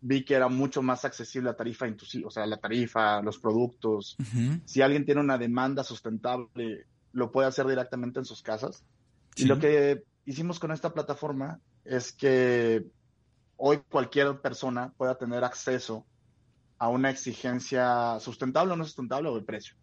vi 0.00 0.24
que 0.24 0.34
era 0.34 0.48
mucho 0.48 0.80
más 0.80 1.04
accesible 1.04 1.50
la 1.50 1.56
tarifa 1.56 1.86
o 2.24 2.30
sea, 2.30 2.46
la 2.46 2.56
tarifa, 2.56 3.20
los 3.20 3.38
productos. 3.38 4.16
Si 4.64 4.80
alguien 4.80 5.04
tiene 5.04 5.20
una 5.20 5.36
demanda 5.36 5.84
sustentable 5.84 6.86
lo 7.12 7.32
puede 7.32 7.48
hacer 7.48 7.66
directamente 7.66 8.18
en 8.20 8.24
sus 8.24 8.42
casas. 8.42 8.84
Y 9.36 9.44
lo 9.44 9.58
que 9.58 10.04
hicimos 10.24 10.58
con 10.58 10.70
esta 10.70 10.92
plataforma 10.92 11.60
es 11.84 12.12
que 12.12 12.86
hoy 13.56 13.82
cualquier 13.88 14.40
persona 14.40 14.92
pueda 14.96 15.16
tener 15.16 15.44
acceso 15.44 16.06
a 16.78 16.88
una 16.88 17.10
exigencia 17.10 18.18
sustentable 18.20 18.72
o 18.72 18.76
no 18.76 18.84
sustentable 18.84 19.28
o 19.28 19.34
de 19.34 19.42
precio. 19.42 19.74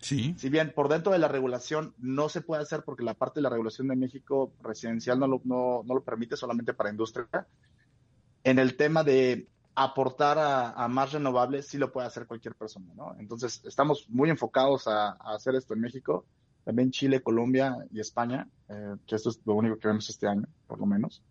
Sí. 0.00 0.34
Si 0.38 0.48
bien 0.48 0.72
por 0.74 0.88
dentro 0.88 1.12
de 1.12 1.18
la 1.18 1.28
regulación 1.28 1.94
no 1.98 2.28
se 2.28 2.40
puede 2.40 2.62
hacer 2.62 2.82
porque 2.84 3.04
la 3.04 3.14
parte 3.14 3.40
de 3.40 3.42
la 3.42 3.50
regulación 3.50 3.88
de 3.88 3.96
México 3.96 4.52
residencial 4.62 5.18
no 5.18 5.26
lo, 5.26 5.40
no, 5.44 5.82
lo 5.86 6.02
permite 6.02 6.36
solamente 6.36 6.74
para 6.74 6.90
industria, 6.90 7.28
en 8.44 8.58
el 8.58 8.76
tema 8.76 9.04
de 9.04 9.48
aportar 9.74 10.38
a, 10.38 10.88
más 10.88 11.12
renovables 11.12 11.66
sí 11.66 11.78
lo 11.78 11.92
puede 11.92 12.06
hacer 12.06 12.26
cualquier 12.26 12.54
persona. 12.54 12.92
¿no? 12.94 13.14
Entonces 13.18 13.62
estamos 13.64 14.08
muy 14.08 14.30
enfocados 14.30 14.86
a 14.88 15.10
hacer 15.10 15.54
esto 15.54 15.74
en 15.74 15.80
México 15.80 16.24
también 16.64 16.90
Chile, 16.90 17.22
Colombia 17.22 17.76
y 17.90 18.00
España, 18.00 18.48
eh, 18.68 18.96
que 19.06 19.16
esto 19.16 19.30
es 19.30 19.40
lo 19.44 19.54
único 19.54 19.78
que 19.78 19.88
vemos 19.88 20.08
este 20.08 20.26
año, 20.26 20.46
por 20.66 20.78
lo 20.78 20.86
menos. 20.86 21.22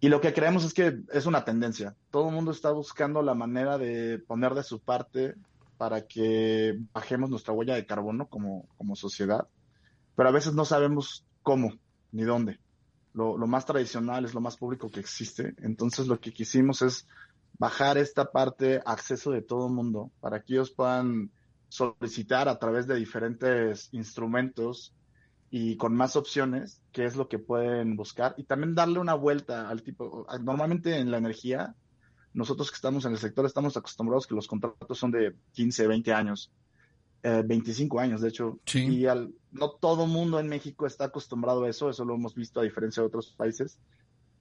Y 0.00 0.08
lo 0.08 0.20
que 0.20 0.32
creemos 0.32 0.64
es 0.64 0.72
que 0.72 1.00
es 1.12 1.26
una 1.26 1.44
tendencia. 1.44 1.94
Todo 2.10 2.28
el 2.28 2.34
mundo 2.34 2.52
está 2.52 2.70
buscando 2.70 3.22
la 3.22 3.34
manera 3.34 3.76
de 3.76 4.18
poner 4.18 4.54
de 4.54 4.62
su 4.62 4.80
parte 4.80 5.34
para 5.80 6.06
que 6.06 6.78
bajemos 6.92 7.30
nuestra 7.30 7.54
huella 7.54 7.74
de 7.74 7.86
carbono 7.86 8.28
como, 8.28 8.68
como 8.76 8.94
sociedad, 8.94 9.48
pero 10.14 10.28
a 10.28 10.32
veces 10.32 10.52
no 10.52 10.66
sabemos 10.66 11.24
cómo 11.42 11.72
ni 12.12 12.24
dónde. 12.24 12.60
Lo, 13.14 13.38
más 13.46 13.64
tradicional 13.64 14.26
es 14.26 14.34
lo 14.34 14.42
más 14.42 14.58
público 14.58 14.90
que 14.90 15.00
existe. 15.00 15.54
Entonces 15.62 16.06
lo 16.06 16.20
que 16.20 16.34
quisimos 16.34 16.82
es 16.82 17.08
bajar 17.58 17.96
esta 17.96 18.30
parte, 18.30 18.82
acceso 18.84 19.30
de 19.30 19.40
todo 19.40 19.68
el 19.68 19.72
mundo, 19.72 20.10
para 20.20 20.42
que 20.42 20.52
ellos 20.52 20.70
puedan 20.70 21.30
solicitar 21.70 22.50
a 22.50 22.58
través 22.58 22.86
de 22.86 22.96
diferentes 22.96 23.88
instrumentos 23.92 24.94
y 25.48 25.78
con 25.78 25.96
más 25.96 26.14
opciones 26.14 26.82
qué 26.92 27.06
es 27.06 27.16
lo 27.16 27.26
que 27.26 27.38
pueden 27.38 27.96
buscar 27.96 28.34
y 28.36 28.44
también 28.44 28.74
darle 28.74 28.98
una 28.98 29.14
vuelta 29.14 29.70
al 29.70 29.82
tipo. 29.82 30.26
Normalmente 30.42 30.98
en 30.98 31.10
la 31.10 31.16
energía, 31.16 31.74
nosotros 32.32 32.70
que 32.70 32.76
estamos 32.76 33.04
en 33.04 33.12
el 33.12 33.18
sector 33.18 33.44
estamos 33.46 33.76
acostumbrados 33.76 34.26
que 34.26 34.34
los 34.34 34.46
contratos 34.46 34.98
son 34.98 35.10
de 35.10 35.34
15, 35.52 35.86
20 35.86 36.12
años, 36.12 36.52
25 37.22 37.98
eh, 37.98 38.02
años 38.02 38.20
de 38.20 38.28
hecho, 38.28 38.58
y 38.72 39.06
al, 39.06 39.34
no 39.50 39.70
todo 39.72 40.06
mundo 40.06 40.38
en 40.40 40.48
México 40.48 40.86
está 40.86 41.06
acostumbrado 41.06 41.64
a 41.64 41.68
eso, 41.68 41.90
eso 41.90 42.04
lo 42.04 42.14
hemos 42.14 42.34
visto 42.34 42.60
a 42.60 42.64
diferencia 42.64 43.02
de 43.02 43.08
otros 43.08 43.32
países. 43.36 43.78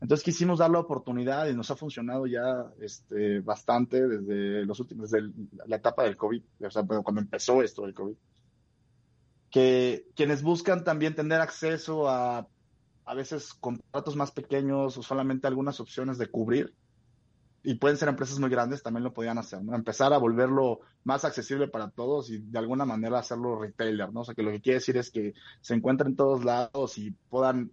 Entonces 0.02 0.24
quisimos 0.24 0.60
dar 0.60 0.72
la 0.72 0.80
oportunidad 0.80 1.50
y 1.50 1.54
nos 1.54 1.72
ha 1.72 1.76
funcionado 1.76 2.26
ya 2.26 2.72
este, 2.80 3.42
bastante 3.42 4.08
desde 4.08 4.66
los 4.66 4.80
últimos, 4.80 5.12
desde 5.12 5.30
la 5.66 5.76
etapa 5.76 6.04
del 6.04 6.16
COVID, 6.16 6.42
o 6.66 6.72
sea, 6.72 6.84
cuando 6.84 7.20
empezó 7.20 7.62
esto 7.62 7.82
del 7.82 7.94
COVID. 7.94 8.16
Que 9.50 10.06
quienes 10.16 10.42
buscan 10.42 10.86
también 10.86 11.16
tener 11.16 11.42
acceso 11.42 12.08
a 12.08 12.48
a 13.10 13.16
veces 13.16 13.56
contratos 13.56 14.16
más 14.16 14.30
pequeños 14.30 14.96
o 14.96 15.02
solamente 15.02 15.48
algunas 15.48 15.80
opciones 15.80 16.20
de 16.20 16.28
cubrir, 16.28 16.76
y 17.64 17.76
pueden 17.76 17.98
ser 17.98 18.10
empresas 18.10 18.40
muy 18.40 18.50
grandes, 18.50 18.84
también 18.84 19.04
lo 19.04 19.14
podían 19.14 19.38
hacer, 19.38 19.62
¿no? 19.62 19.76
Empezar 19.76 20.14
a 20.14 20.18
volverlo 20.18 20.80
más 21.04 21.26
accesible 21.26 21.68
para 21.68 21.90
todos 21.90 22.30
y 22.30 22.40
de 22.40 22.60
alguna 22.60 22.86
manera 22.86 23.20
hacerlo 23.20 23.60
retailer, 23.60 24.14
¿no? 24.14 24.22
O 24.22 24.26
sea, 24.26 24.36
que 24.36 24.44
lo 24.44 24.52
que 24.52 24.62
quiere 24.62 24.80
decir 24.80 24.98
es 24.98 25.12
que 25.12 25.34
se 25.62 25.74
encuentren 25.74 26.12
en 26.12 26.16
todos 26.16 26.46
lados 26.46 26.98
y 26.98 27.12
puedan 27.30 27.72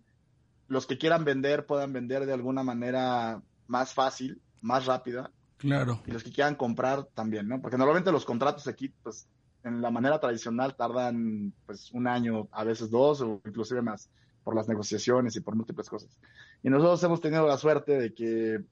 los 0.69 0.87
que 0.87 0.99
quieran 0.99 1.25
vender 1.25 1.65
puedan 1.67 1.93
vender 1.93 2.27
de 2.27 2.33
alguna 2.33 2.65
manera 2.65 3.41
más 3.69 3.95
fácil, 3.95 4.41
más 4.61 4.87
rápida. 4.87 5.31
Claro. 5.59 6.03
Y 6.07 6.11
los 6.11 6.23
que 6.23 6.33
quieran 6.33 6.57
comprar 6.57 7.05
también, 7.15 7.49
¿no? 7.49 7.61
Porque 7.61 7.79
normalmente 7.79 8.13
los 8.13 8.25
contratos 8.25 8.67
aquí, 8.69 8.89
pues, 9.03 9.29
en 9.65 9.81
la 9.81 9.91
manera 9.91 10.21
tradicional 10.21 10.77
tardan, 10.77 11.53
pues, 11.65 11.91
un 11.93 12.07
año, 12.07 12.49
a 12.53 12.65
veces 12.65 12.91
dos 12.91 13.21
o 13.23 13.41
inclusive 13.45 13.83
más, 13.83 14.11
por 14.45 14.55
las 14.55 14.69
negociaciones 14.69 15.35
y 15.37 15.41
por 15.41 15.57
múltiples 15.57 15.89
cosas. 15.89 16.19
Y 16.63 16.69
nosotros 16.69 17.03
hemos 17.05 17.21
tenido 17.21 17.47
la 17.47 17.57
suerte 17.57 17.99
de 17.99 18.15
que 18.15 18.65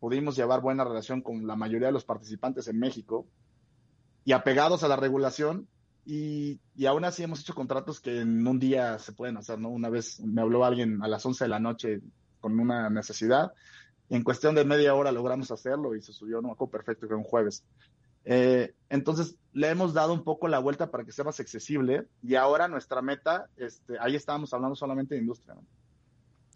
pudimos 0.00 0.36
llevar 0.36 0.60
buena 0.60 0.84
relación 0.84 1.22
con 1.22 1.46
la 1.46 1.56
mayoría 1.56 1.88
de 1.88 1.92
los 1.92 2.04
participantes 2.04 2.68
en 2.68 2.78
México 2.78 3.26
y 4.24 4.32
apegados 4.32 4.82
a 4.82 4.88
la 4.88 4.96
regulación, 4.96 5.68
y, 6.04 6.58
y, 6.74 6.86
aún 6.86 7.04
así 7.04 7.22
hemos 7.22 7.40
hecho 7.40 7.54
contratos 7.54 8.00
que 8.00 8.20
en 8.20 8.46
un 8.46 8.58
día 8.58 8.98
se 8.98 9.12
pueden 9.12 9.36
hacer, 9.36 9.58
¿no? 9.58 9.68
Una 9.68 9.90
vez 9.90 10.20
me 10.20 10.40
habló 10.40 10.64
alguien 10.64 11.02
a 11.02 11.08
las 11.08 11.24
11 11.24 11.44
de 11.44 11.48
la 11.48 11.60
noche 11.60 12.00
con 12.40 12.58
una 12.58 12.88
necesidad, 12.88 13.52
y 14.08 14.16
en 14.16 14.24
cuestión 14.24 14.54
de 14.54 14.64
media 14.64 14.94
hora 14.94 15.12
logramos 15.12 15.50
hacerlo 15.50 15.94
y 15.94 16.00
se 16.00 16.12
subió, 16.12 16.40
no 16.40 16.56
me 16.58 16.66
perfecto, 16.68 17.06
que 17.06 17.14
un 17.14 17.24
jueves. 17.24 17.62
Eh, 18.24 18.74
entonces, 18.88 19.36
le 19.52 19.68
hemos 19.68 19.94
dado 19.94 20.12
un 20.12 20.24
poco 20.24 20.48
la 20.48 20.58
vuelta 20.58 20.90
para 20.90 21.04
que 21.04 21.12
sea 21.12 21.24
más 21.24 21.40
accesible 21.40 22.06
y 22.22 22.34
ahora 22.34 22.68
nuestra 22.68 23.02
meta, 23.02 23.48
este, 23.56 23.98
ahí 24.00 24.16
estábamos 24.16 24.52
hablando 24.52 24.76
solamente 24.76 25.14
de 25.14 25.20
industria, 25.20 25.54
¿no? 25.54 25.64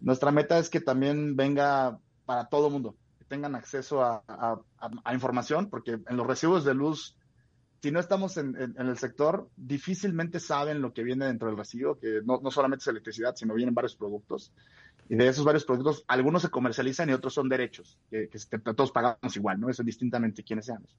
Nuestra 0.01 0.31
meta 0.31 0.57
es 0.57 0.69
que 0.69 0.81
también 0.81 1.35
venga 1.35 1.97
para 2.25 2.49
todo 2.49 2.69
mundo, 2.69 2.95
tengan 3.33 3.55
acceso 3.55 4.03
a, 4.03 4.23
a, 4.27 4.59
a 5.03 5.13
información, 5.13 5.69
porque 5.71 5.93
en 5.93 6.17
los 6.17 6.27
recibos 6.27 6.63
de 6.63 6.75
luz 6.75 7.17
si 7.83 7.91
no 7.91 7.99
estamos 7.99 8.37
en, 8.37 8.55
el 8.77 8.97
sector, 8.97 9.49
difícilmente 9.57 10.39
saben 10.39 10.81
lo 10.81 10.93
que 10.93 11.03
viene 11.03 11.25
dentro 11.25 11.49
del 11.49 11.57
residuo, 11.57 11.99
que 11.99 12.21
no, 12.23 12.39
no 12.41 12.49
solamente 12.49 12.83
es 12.83 12.87
electricidad, 12.87 13.35
sino 13.35 13.55
vienen 13.55 13.75
varios 13.75 13.93
productos. 13.93 14.53
Y 15.09 15.15
de 15.15 15.27
esos 15.27 15.43
varios 15.43 15.65
productos, 15.65 16.05
algunos 16.07 16.43
se 16.43 16.49
comercializan 16.49 17.09
y 17.09 17.11
otros 17.11 17.33
son 17.33 17.49
derechos, 17.49 17.99
que, 18.09 18.29
todos 18.73 18.93
pagamos 18.93 19.35
igual, 19.35 19.59
¿no? 19.59 19.69
Eso 19.69 19.83
distintamente 19.83 20.45
quiénes 20.45 20.67
seamos. 20.67 20.95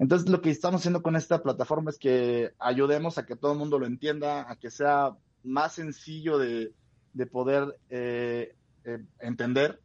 Entonces, 0.00 0.28
lo 0.28 0.40
que 0.40 0.50
estamos 0.50 0.80
haciendo 0.80 1.04
con 1.04 1.14
esta 1.14 1.40
plataforma 1.40 1.90
es 1.90 1.98
que 1.98 2.52
ayudemos 2.58 3.16
a 3.16 3.26
que 3.26 3.36
todo 3.36 3.52
el 3.52 3.58
mundo 3.58 3.78
lo 3.78 3.86
entienda, 3.86 4.50
a 4.50 4.56
que 4.56 4.70
sea 4.70 5.16
más 5.44 5.74
sencillo 5.74 6.36
de, 6.36 6.72
de 7.12 7.26
poder 7.26 7.78
eh, 7.90 8.56
eh, 8.82 9.04
entender 9.20 9.80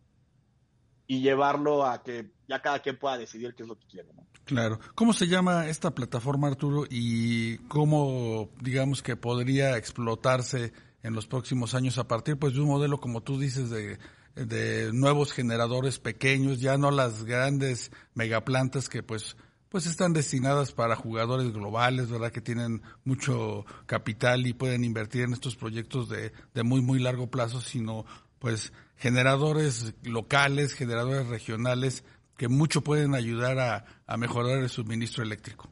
y 1.09 1.21
llevarlo 1.21 1.83
a 1.85 2.03
que 2.03 2.29
ya 2.47 2.61
cada 2.61 2.79
quien 2.79 2.99
pueda 2.99 3.17
decidir 3.17 3.55
qué 3.55 3.63
es 3.63 3.69
lo 3.69 3.77
que 3.77 3.87
quiere. 3.87 4.13
¿no? 4.13 4.27
Claro. 4.45 4.79
¿Cómo 4.93 5.11
se 5.11 5.27
llama 5.27 5.67
esta 5.67 5.89
plataforma, 5.95 6.47
Arturo? 6.47 6.85
Y 6.87 7.57
cómo, 7.67 8.51
digamos, 8.61 9.01
que 9.01 9.15
podría 9.15 9.75
explotarse 9.75 10.71
en 11.01 11.15
los 11.15 11.25
próximos 11.25 11.73
años 11.73 11.97
a 11.97 12.07
partir 12.07 12.37
pues 12.37 12.53
de 12.53 12.61
un 12.61 12.67
modelo 12.67 12.99
como 12.99 13.21
tú 13.21 13.39
dices 13.39 13.71
de, 13.71 13.97
de 14.35 14.91
nuevos 14.93 15.33
generadores 15.33 15.97
pequeños, 15.97 16.61
ya 16.61 16.77
no 16.77 16.91
las 16.91 17.23
grandes 17.23 17.91
megaplantas 18.13 18.87
que 18.87 19.01
pues 19.01 19.35
pues 19.69 19.85
están 19.85 20.13
destinadas 20.13 20.71
para 20.71 20.95
jugadores 20.95 21.53
globales, 21.53 22.09
¿verdad? 22.09 22.31
Que 22.31 22.41
tienen 22.41 22.81
mucho 23.03 23.65
capital 23.85 24.47
y 24.47 24.53
pueden 24.53 24.83
invertir 24.83 25.21
en 25.21 25.33
estos 25.33 25.55
proyectos 25.55 26.09
de, 26.09 26.33
de 26.55 26.63
muy, 26.63 26.81
muy 26.81 26.97
largo 26.97 27.29
plazo, 27.29 27.61
sino 27.61 28.03
pues 28.39 28.73
generadores 28.95 29.93
locales, 30.03 30.73
generadores 30.73 31.27
regionales 31.27 32.03
que 32.37 32.47
mucho 32.47 32.81
pueden 32.81 33.15
ayudar 33.15 33.85
a, 34.07 34.17
mejorar 34.17 34.59
el 34.59 34.69
suministro 34.69 35.23
eléctrico. 35.23 35.69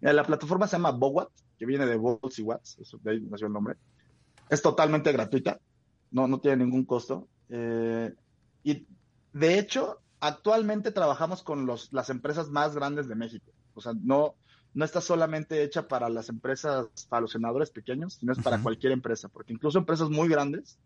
La 0.00 0.24
plataforma 0.24 0.66
se 0.66 0.76
llama 0.76 0.90
BOWAT 0.90 1.30
que 1.58 1.66
viene 1.66 1.86
de 1.86 1.96
volts 1.96 2.38
y 2.38 2.42
watts, 2.42 2.76
de 3.02 3.10
ahí 3.10 3.20
nació 3.20 3.46
el 3.46 3.52
nombre. 3.52 3.76
Es 4.50 4.60
totalmente 4.60 5.12
gratuita, 5.12 5.60
no, 6.10 6.26
no 6.26 6.40
tiene 6.40 6.64
ningún 6.64 6.84
costo. 6.84 7.28
Eh, 7.48 8.12
y 8.64 8.86
de 9.32 9.58
hecho, 9.58 10.00
actualmente 10.20 10.90
trabajamos 10.90 11.42
con 11.42 11.66
los, 11.66 11.92
las 11.92 12.10
empresas 12.10 12.50
más 12.50 12.74
grandes 12.74 13.08
de 13.08 13.14
México. 13.14 13.52
O 13.74 13.80
sea, 13.80 13.92
no, 14.02 14.34
no 14.74 14.84
está 14.84 15.00
solamente 15.00 15.62
hecha 15.62 15.86
para 15.86 16.08
las 16.08 16.28
empresas, 16.28 16.86
para 17.08 17.22
los 17.22 17.32
senadores 17.32 17.70
pequeños, 17.70 18.14
sino 18.14 18.32
es 18.32 18.38
para 18.38 18.62
cualquier 18.62 18.92
empresa, 18.92 19.28
porque 19.28 19.52
incluso 19.52 19.78
empresas 19.78 20.08
muy 20.08 20.28
grandes 20.28 20.78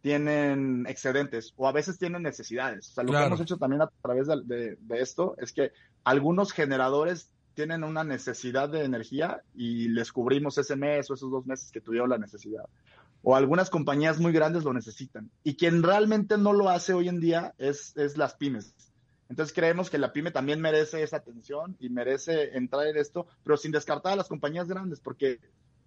tienen 0.00 0.86
excedentes 0.88 1.52
o 1.56 1.66
a 1.66 1.72
veces 1.72 1.98
tienen 1.98 2.22
necesidades. 2.22 2.90
O 2.90 2.92
sea, 2.94 3.04
lo 3.04 3.12
que 3.12 3.24
hemos 3.24 3.40
hecho 3.40 3.56
también 3.56 3.82
a 3.82 3.90
través 4.02 4.28
de, 4.28 4.76
de, 4.78 5.00
esto 5.00 5.34
es 5.38 5.52
que 5.52 5.72
algunos 6.04 6.52
generadores 6.52 7.32
tienen 7.54 7.82
una 7.82 8.04
necesidad 8.04 8.68
de 8.68 8.84
energía 8.84 9.42
y 9.54 9.88
les 9.88 10.12
cubrimos 10.12 10.56
ese 10.58 10.76
mes 10.76 11.10
o 11.10 11.14
esos 11.14 11.30
dos 11.30 11.44
meses 11.46 11.72
que 11.72 11.80
tuvieron 11.80 12.10
la 12.10 12.18
necesidad. 12.18 12.64
O 13.22 13.34
algunas 13.34 13.68
compañías 13.68 14.20
muy 14.20 14.30
grandes 14.32 14.62
lo 14.62 14.72
necesitan. 14.72 15.28
Y 15.42 15.56
quien 15.56 15.82
realmente 15.82 16.38
no 16.38 16.52
lo 16.52 16.68
hace 16.68 16.94
hoy 16.94 17.08
en 17.08 17.18
día 17.18 17.54
es, 17.58 17.96
es 17.96 18.16
las 18.16 18.34
pymes. 18.34 18.72
Entonces 19.28 19.54
creemos 19.54 19.90
que 19.90 19.98
la 19.98 20.12
pyme 20.12 20.30
también 20.30 20.60
merece 20.60 21.02
esa 21.02 21.18
atención 21.18 21.76
y 21.78 21.90
merece 21.90 22.56
entrar 22.56 22.86
en 22.86 22.96
esto, 22.96 23.26
pero 23.44 23.56
sin 23.56 23.72
descartar 23.72 24.12
a 24.12 24.16
las 24.16 24.28
compañías 24.28 24.68
grandes, 24.68 25.00
porque 25.00 25.40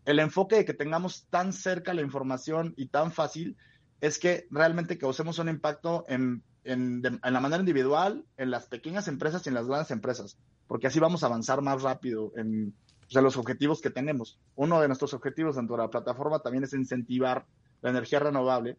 el 0.06 0.20
enfoque 0.20 0.58
de 0.58 0.66
que 0.66 0.74
tengamos 0.74 1.26
tan 1.30 1.54
cerca 1.54 1.94
la 1.94 2.02
información 2.02 2.74
y 2.78 2.88
tan 2.88 3.12
fácil 3.12 3.58
es 4.00 4.20
que 4.20 4.48
realmente 4.52 4.98
causemos 4.98 5.40
un 5.40 5.50
impacto 5.50 6.06
en, 6.08 6.44
en, 6.64 7.02
la 7.02 7.40
manera 7.40 7.60
individual, 7.60 8.26
en 8.38 8.52
las 8.52 8.68
pequeñas 8.68 9.08
empresas 9.08 9.46
y 9.46 9.50
en 9.50 9.56
las 9.56 9.68
grandes 9.68 9.92
empresas 9.92 10.38
porque 10.72 10.88
así 10.88 11.02
vamos 11.02 11.22
a 11.22 11.26
avanzar 11.26 11.62
más 11.62 11.82
rápido 11.82 12.32
en 12.38 12.74
los 13.10 13.36
objetivos 13.36 13.82
que 13.82 13.90
tenemos. 13.90 14.40
Uno 14.56 14.80
de 14.80 14.88
nuestros 14.88 15.14
objetivos 15.14 15.58
dentro 15.58 15.76
de 15.76 15.82
la 15.82 15.90
plataforma 15.90 16.40
también 16.40 16.64
es 16.64 16.72
incentivar 16.72 17.46
la 17.82 17.90
energía 17.90 18.22
renovable. 18.22 18.78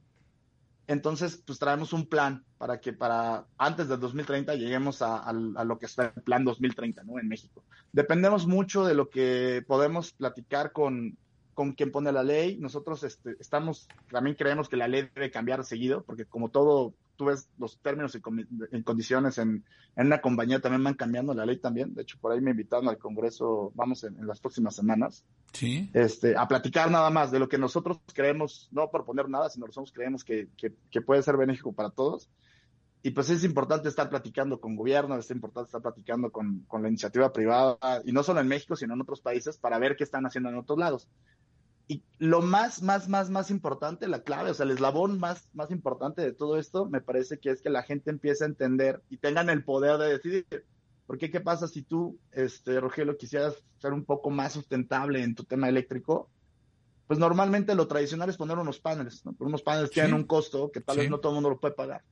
Entonces, 0.93 1.43
pues 1.47 1.59
traemos 1.59 1.95
un 1.95 2.05
plan 2.05 2.45
para 2.59 2.79
que 2.79 2.93
para 2.93 3.47
antes 3.57 3.89
del 3.89 3.99
2030 3.99 4.55
lleguemos 4.57 5.01
a, 5.01 5.33
lo 5.33 5.79
que 5.79 5.87
es 5.87 5.97
el 5.97 6.11
plan 6.23 6.45
2030, 6.45 7.03
¿no? 7.05 7.19
En 7.19 7.29
México. 7.29 7.65
Dependemos 7.93 8.47
mucho 8.47 8.85
de 8.85 8.95
lo 8.95 9.09
que 9.09 9.65
podemos 9.67 10.13
platicar 10.13 10.73
con, 10.73 11.17
con 11.55 11.73
quien 11.73 11.93
pone 11.93 12.13
la 12.13 12.23
ley. 12.23 12.59
Nosotros 12.59 13.05
este, 13.05 13.37
estamos, 13.41 13.89
también 14.11 14.37
creemos 14.37 14.69
que 14.69 14.77
la 14.77 14.87
ley 14.87 15.09
debe 15.15 15.31
cambiar 15.31 15.65
seguido, 15.65 16.03
porque 16.03 16.27
como 16.27 16.51
todo 16.51 16.93
tú 17.17 17.27
ves 17.27 17.49
los 17.59 17.79
términos 17.81 18.15
y, 18.15 18.83
condiciones 18.83 19.39
en, 19.39 19.65
una 19.97 20.21
compañía 20.21 20.61
también 20.61 20.83
van 20.83 20.95
cambiando, 20.95 21.35
la 21.35 21.47
ley 21.47 21.59
también. 21.59 21.95
De 21.95 22.03
hecho, 22.03 22.19
por 22.21 22.33
ahí 22.33 22.41
me 22.41 22.53
invitaron 22.53 22.89
al 22.89 22.99
Congreso, 22.99 23.73
vamos, 23.75 24.05
en, 24.05 24.27
las 24.27 24.41
próximas 24.41 24.75
semanas. 24.75 25.25
Sí. 25.53 25.91
Este, 25.93 26.37
a 26.37 26.49
platicar 26.49 26.91
nada 26.91 27.11
más 27.11 27.31
de 27.31 27.39
lo 27.39 27.49
que 27.49 27.59
nosotros 27.59 28.01
creemos, 28.15 28.69
no 28.73 28.91
proponer 28.91 29.29
nada, 29.29 29.51
sino 29.51 29.67
nosotros 29.67 29.93
creemos 29.93 30.25
que, 30.25 30.49
que, 30.57 31.01
puede 31.03 31.23
ser 31.23 31.37
benéfico 31.37 31.73
para 31.73 31.91
todos. 31.91 32.31
Y 33.05 33.11
pues 33.11 33.31
es 33.31 33.43
importante 33.43 33.89
estar 33.89 34.09
platicando 34.09 34.61
con 34.61 34.77
gobierno, 34.77 35.17
es 35.17 35.31
importante 35.33 35.67
estar 35.67 35.83
platicando 35.83 36.31
con, 36.31 36.61
con 36.69 36.83
la 36.83 36.89
iniciativa 36.89 37.33
privada, 37.33 37.77
y 38.05 38.13
no 38.13 38.23
solo 38.23 38.41
en 38.41 38.47
México, 38.47 38.77
sino 38.77 38.95
en 38.95 39.01
otros 39.01 39.21
países, 39.21 39.59
para 39.59 39.79
ver 39.79 39.97
qué 39.97 40.05
están 40.05 40.25
haciendo 40.25 40.51
en 40.51 40.57
otros 40.57 40.79
lados. 40.79 41.09
Y 41.93 42.03
lo 42.17 42.41
más, 42.41 42.81
más, 42.81 43.07
más, 43.07 43.29
más 43.29 43.51
importante, 43.51 44.09
la 44.09 44.23
clave, 44.23 44.53
o 44.53 44.55
sea, 44.55 44.65
el 44.65 44.71
eslabón 44.71 45.21
más, 45.21 45.51
más 45.53 45.71
importante 45.71 46.23
de 46.23 46.33
todo 46.33 46.57
esto, 46.57 46.87
me 46.87 47.03
parece 47.03 47.39
que 47.39 47.51
es 47.51 47.61
que 47.61 47.69
la 47.69 47.83
gente 47.83 48.09
empiece 48.09 48.45
a 48.45 48.47
entender 48.47 49.03
y 49.11 49.19
tengan 49.19 49.51
el 49.51 49.63
poder 49.63 49.99
de 49.99 50.09
decidir. 50.09 50.47
Porque, 51.07 51.31
¿qué 51.31 51.43
pasa 51.43 51.69
si 51.69 51.83
tú, 51.83 52.19
este, 52.31 52.81
Rogelio, 52.81 53.19
quisieras 53.19 53.63
ser 53.77 53.93
un 53.93 54.07
poco 54.07 54.31
más 54.31 54.55
sustentable 54.55 55.23
en 55.23 55.35
tu 55.35 55.45
tema 55.45 55.69
eléctrico? 55.69 56.31
Pues 57.07 57.19
normalmente 57.19 57.75
lo 57.75 57.87
tradicional 57.87 58.31
es 58.31 58.39
poner 58.39 58.57
unos 58.57 58.81
paneles, 58.81 59.23
¿no? 59.27 59.37
unos 59.39 59.61
paneles 59.61 59.91
tienen 59.91 60.15
un 60.15 60.25
costo 60.25 60.73
que 60.73 60.81
tal 60.81 60.97
vez 60.97 61.11
no 61.11 61.21
todo 61.21 61.33
el 61.33 61.35
mundo 61.35 61.51
lo 61.51 61.61
puede 61.61 61.75
pagar. 61.75 62.03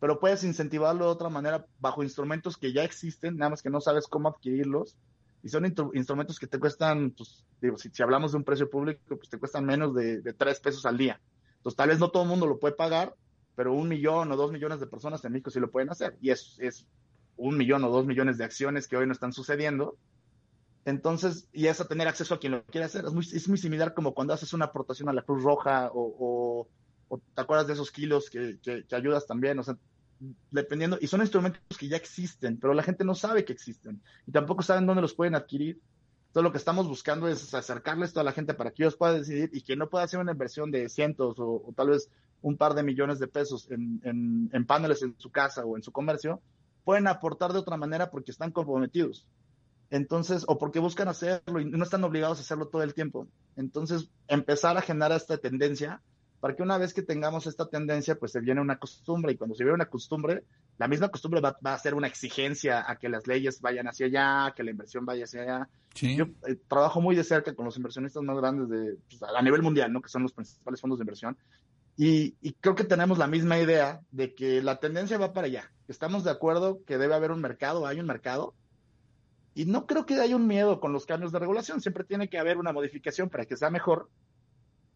Pero 0.00 0.20
puedes 0.20 0.44
incentivarlo 0.44 1.06
de 1.06 1.12
otra 1.12 1.30
manera 1.30 1.64
bajo 1.78 2.02
instrumentos 2.02 2.58
que 2.58 2.74
ya 2.74 2.84
existen, 2.84 3.38
nada 3.38 3.48
más 3.48 3.62
que 3.62 3.70
no 3.70 3.80
sabes 3.80 4.06
cómo 4.06 4.28
adquirirlos 4.28 4.98
y 5.42 5.48
son 5.48 5.64
instrumentos 5.94 6.38
que 6.38 6.46
te 6.46 6.58
cuestan, 6.58 7.12
pues, 7.12 7.44
digo, 7.60 7.76
si, 7.78 7.90
hablamos 8.02 8.32
de 8.32 8.38
un 8.38 8.44
precio 8.44 8.68
público, 8.68 9.16
pues 9.16 9.28
te 9.28 9.38
cuestan 9.38 9.64
menos 9.64 9.94
de, 9.94 10.20
de 10.20 10.34
pesos 10.34 10.84
al 10.84 10.98
día. 10.98 11.20
Entonces, 11.58 11.76
tal 11.76 11.88
vez 11.88 11.98
no 11.98 12.10
todo 12.10 12.24
el 12.24 12.28
mundo 12.28 12.46
lo 12.46 12.58
puede 12.58 12.74
pagar, 12.74 13.14
pero 13.54 13.72
un 13.72 13.88
millón 13.88 14.30
o 14.30 14.36
dos 14.36 14.52
millones 14.52 14.80
de 14.80 14.86
personas 14.86 15.24
en 15.24 15.32
México 15.32 15.50
sí 15.50 15.60
lo 15.60 15.70
pueden 15.70 15.90
hacer. 15.90 16.16
Y 16.20 16.30
es, 16.30 16.56
es 16.58 16.86
un 17.36 17.56
millón 17.56 17.84
o 17.84 17.90
dos 17.90 18.06
millones 18.06 18.38
de 18.38 18.44
acciones 18.44 18.86
que 18.88 18.96
hoy 18.96 19.06
no 19.06 19.12
están 19.12 19.32
sucediendo. 19.32 19.96
Entonces, 20.84 21.48
y 21.52 21.66
es 21.66 21.80
a 21.80 21.88
tener 21.88 22.08
acceso 22.08 22.34
a 22.34 22.38
quien 22.38 22.52
lo 22.52 22.64
quiere 22.64 22.86
hacer. 22.86 23.04
Es 23.04 23.12
muy, 23.12 23.24
es 23.24 23.48
muy 23.48 23.58
similar 23.58 23.94
como 23.94 24.14
cuando 24.14 24.32
haces 24.32 24.52
una 24.52 24.66
aportación 24.66 25.08
a 25.08 25.12
la 25.12 25.22
Cruz 25.22 25.42
Roja 25.42 25.90
o, 25.92 26.68
o, 27.08 27.18
te 27.34 27.40
acuerdas 27.40 27.66
de 27.66 27.72
esos 27.72 27.90
kilos 27.90 28.30
que, 28.30 28.58
que, 28.62 28.84
que, 28.86 28.96
ayudas 28.96 29.26
también. 29.26 29.58
O 29.58 29.62
sea, 29.62 29.76
dependiendo, 30.50 30.98
y 31.00 31.06
son 31.06 31.20
instrumentos 31.20 31.60
que 31.78 31.88
ya 31.88 31.96
existen, 31.96 32.58
pero 32.58 32.74
la 32.74 32.82
gente 32.82 33.04
no 33.04 33.14
sabe 33.14 33.44
que 33.44 33.52
existen 33.52 34.02
y 34.26 34.32
tampoco 34.32 34.62
saben 34.62 34.86
dónde 34.86 35.02
los 35.02 35.14
pueden 35.14 35.34
adquirir. 35.34 35.80
Todo 36.32 36.42
lo 36.42 36.52
que 36.52 36.58
estamos 36.58 36.86
buscando 36.86 37.26
es 37.26 37.54
acercarles 37.54 38.16
a 38.16 38.22
la 38.22 38.32
gente 38.32 38.52
para 38.54 38.70
que 38.70 38.82
ellos 38.82 38.96
puedan 38.96 39.18
decidir 39.18 39.50
y 39.52 39.62
que 39.62 39.76
no 39.76 39.88
pueda 39.88 40.04
hacer 40.04 40.20
una 40.20 40.32
inversión 40.32 40.70
de 40.70 40.88
cientos 40.88 41.36
o, 41.38 41.72
tal 41.74 41.90
vez 41.90 42.10
un 42.42 42.56
par 42.56 42.74
de 42.74 42.82
millones 42.82 43.18
de 43.18 43.28
pesos 43.28 43.68
en, 43.70 44.00
en, 44.52 44.66
paneles 44.66 45.02
en 45.02 45.14
su 45.18 45.30
casa 45.30 45.64
o 45.64 45.76
en 45.76 45.82
su 45.82 45.90
comercio, 45.90 46.40
pueden 46.84 47.06
aportar 47.06 47.52
de 47.52 47.58
otra 47.58 47.76
manera 47.76 48.10
porque 48.10 48.30
están 48.30 48.52
comprometidos. 48.52 49.26
Entonces, 49.90 50.44
o 50.46 50.58
porque 50.58 50.80
buscan 50.80 51.08
hacerlo 51.08 51.60
y 51.60 51.64
no 51.64 51.82
están 51.82 52.04
obligados 52.04 52.38
a 52.38 52.42
hacerlo 52.42 52.68
todo 52.68 52.82
el 52.82 52.92
tiempo. 52.92 53.26
Entonces, 53.56 54.10
empezar 54.28 54.76
a 54.76 54.82
generar 54.82 55.12
esta 55.12 55.38
tendencia 55.38 56.02
para 56.40 56.54
que 56.54 56.62
una 56.62 56.78
vez 56.78 56.94
que 56.94 57.02
tengamos 57.02 57.46
esta 57.46 57.68
tendencia, 57.68 58.16
pues 58.16 58.32
se 58.32 58.40
viene 58.40 58.60
una 58.60 58.78
costumbre 58.78 59.32
y 59.32 59.36
cuando 59.36 59.56
se 59.56 59.64
viene 59.64 59.74
una 59.74 59.86
costumbre, 59.86 60.44
la 60.78 60.86
misma 60.86 61.08
costumbre 61.08 61.40
va, 61.40 61.56
a 61.62 61.78
ser 61.78 61.94
una 61.94 62.06
exigencia 62.06 62.88
a 62.88 62.96
que 62.96 63.08
las 63.08 63.26
leyes 63.26 63.60
vayan 63.60 63.88
hacia 63.88 64.06
allá, 64.06 64.54
que 64.54 64.62
la 64.62 64.70
inversión 64.70 65.04
vaya 65.04 65.24
hacia 65.24 65.42
allá. 65.42 65.68
Yo 65.94 66.26
eh, 66.46 66.56
trabajo 66.68 67.00
muy 67.00 67.16
de 67.16 67.24
cerca 67.24 67.54
con 67.54 67.64
los 67.64 67.76
inversionistas 67.76 68.22
más 68.22 68.36
grandes 68.36 68.68
de, 68.68 68.96
pues, 69.08 69.22
a 69.22 69.42
nivel 69.42 69.62
mundial, 69.62 69.92
¿no? 69.92 70.00
que 70.00 70.08
son 70.08 70.22
los 70.22 70.32
principales 70.32 70.80
fondos 70.80 70.98
de 70.98 71.02
inversión. 71.02 71.36
Y, 71.96 72.36
y, 72.40 72.52
creo 72.52 72.76
que 72.76 72.84
tenemos 72.84 73.18
la 73.18 73.26
misma 73.26 73.58
idea 73.58 74.00
de 74.12 74.32
que 74.32 74.62
la 74.62 74.78
tendencia 74.78 75.18
va 75.18 75.32
para 75.32 75.48
allá. 75.48 75.72
Estamos 75.88 76.22
de 76.22 76.30
acuerdo 76.30 76.84
que 76.86 76.96
debe 76.96 77.14
haber 77.14 77.32
un 77.32 77.40
mercado, 77.40 77.88
hay 77.88 77.98
un 77.98 78.06
mercado. 78.06 78.54
Y 79.54 79.64
no 79.64 79.86
creo 79.86 80.06
que 80.06 80.14
haya 80.14 80.36
un 80.36 80.46
miedo 80.46 80.78
con 80.78 80.92
los 80.92 81.06
cambios 81.06 81.32
de 81.32 81.40
regulación. 81.40 81.80
Siempre 81.80 82.04
tiene 82.04 82.28
que 82.28 82.38
haber 82.38 82.58
una 82.58 82.72
modificación 82.72 83.28
para 83.28 83.46
que 83.46 83.56
sea 83.56 83.70
mejor 83.70 84.08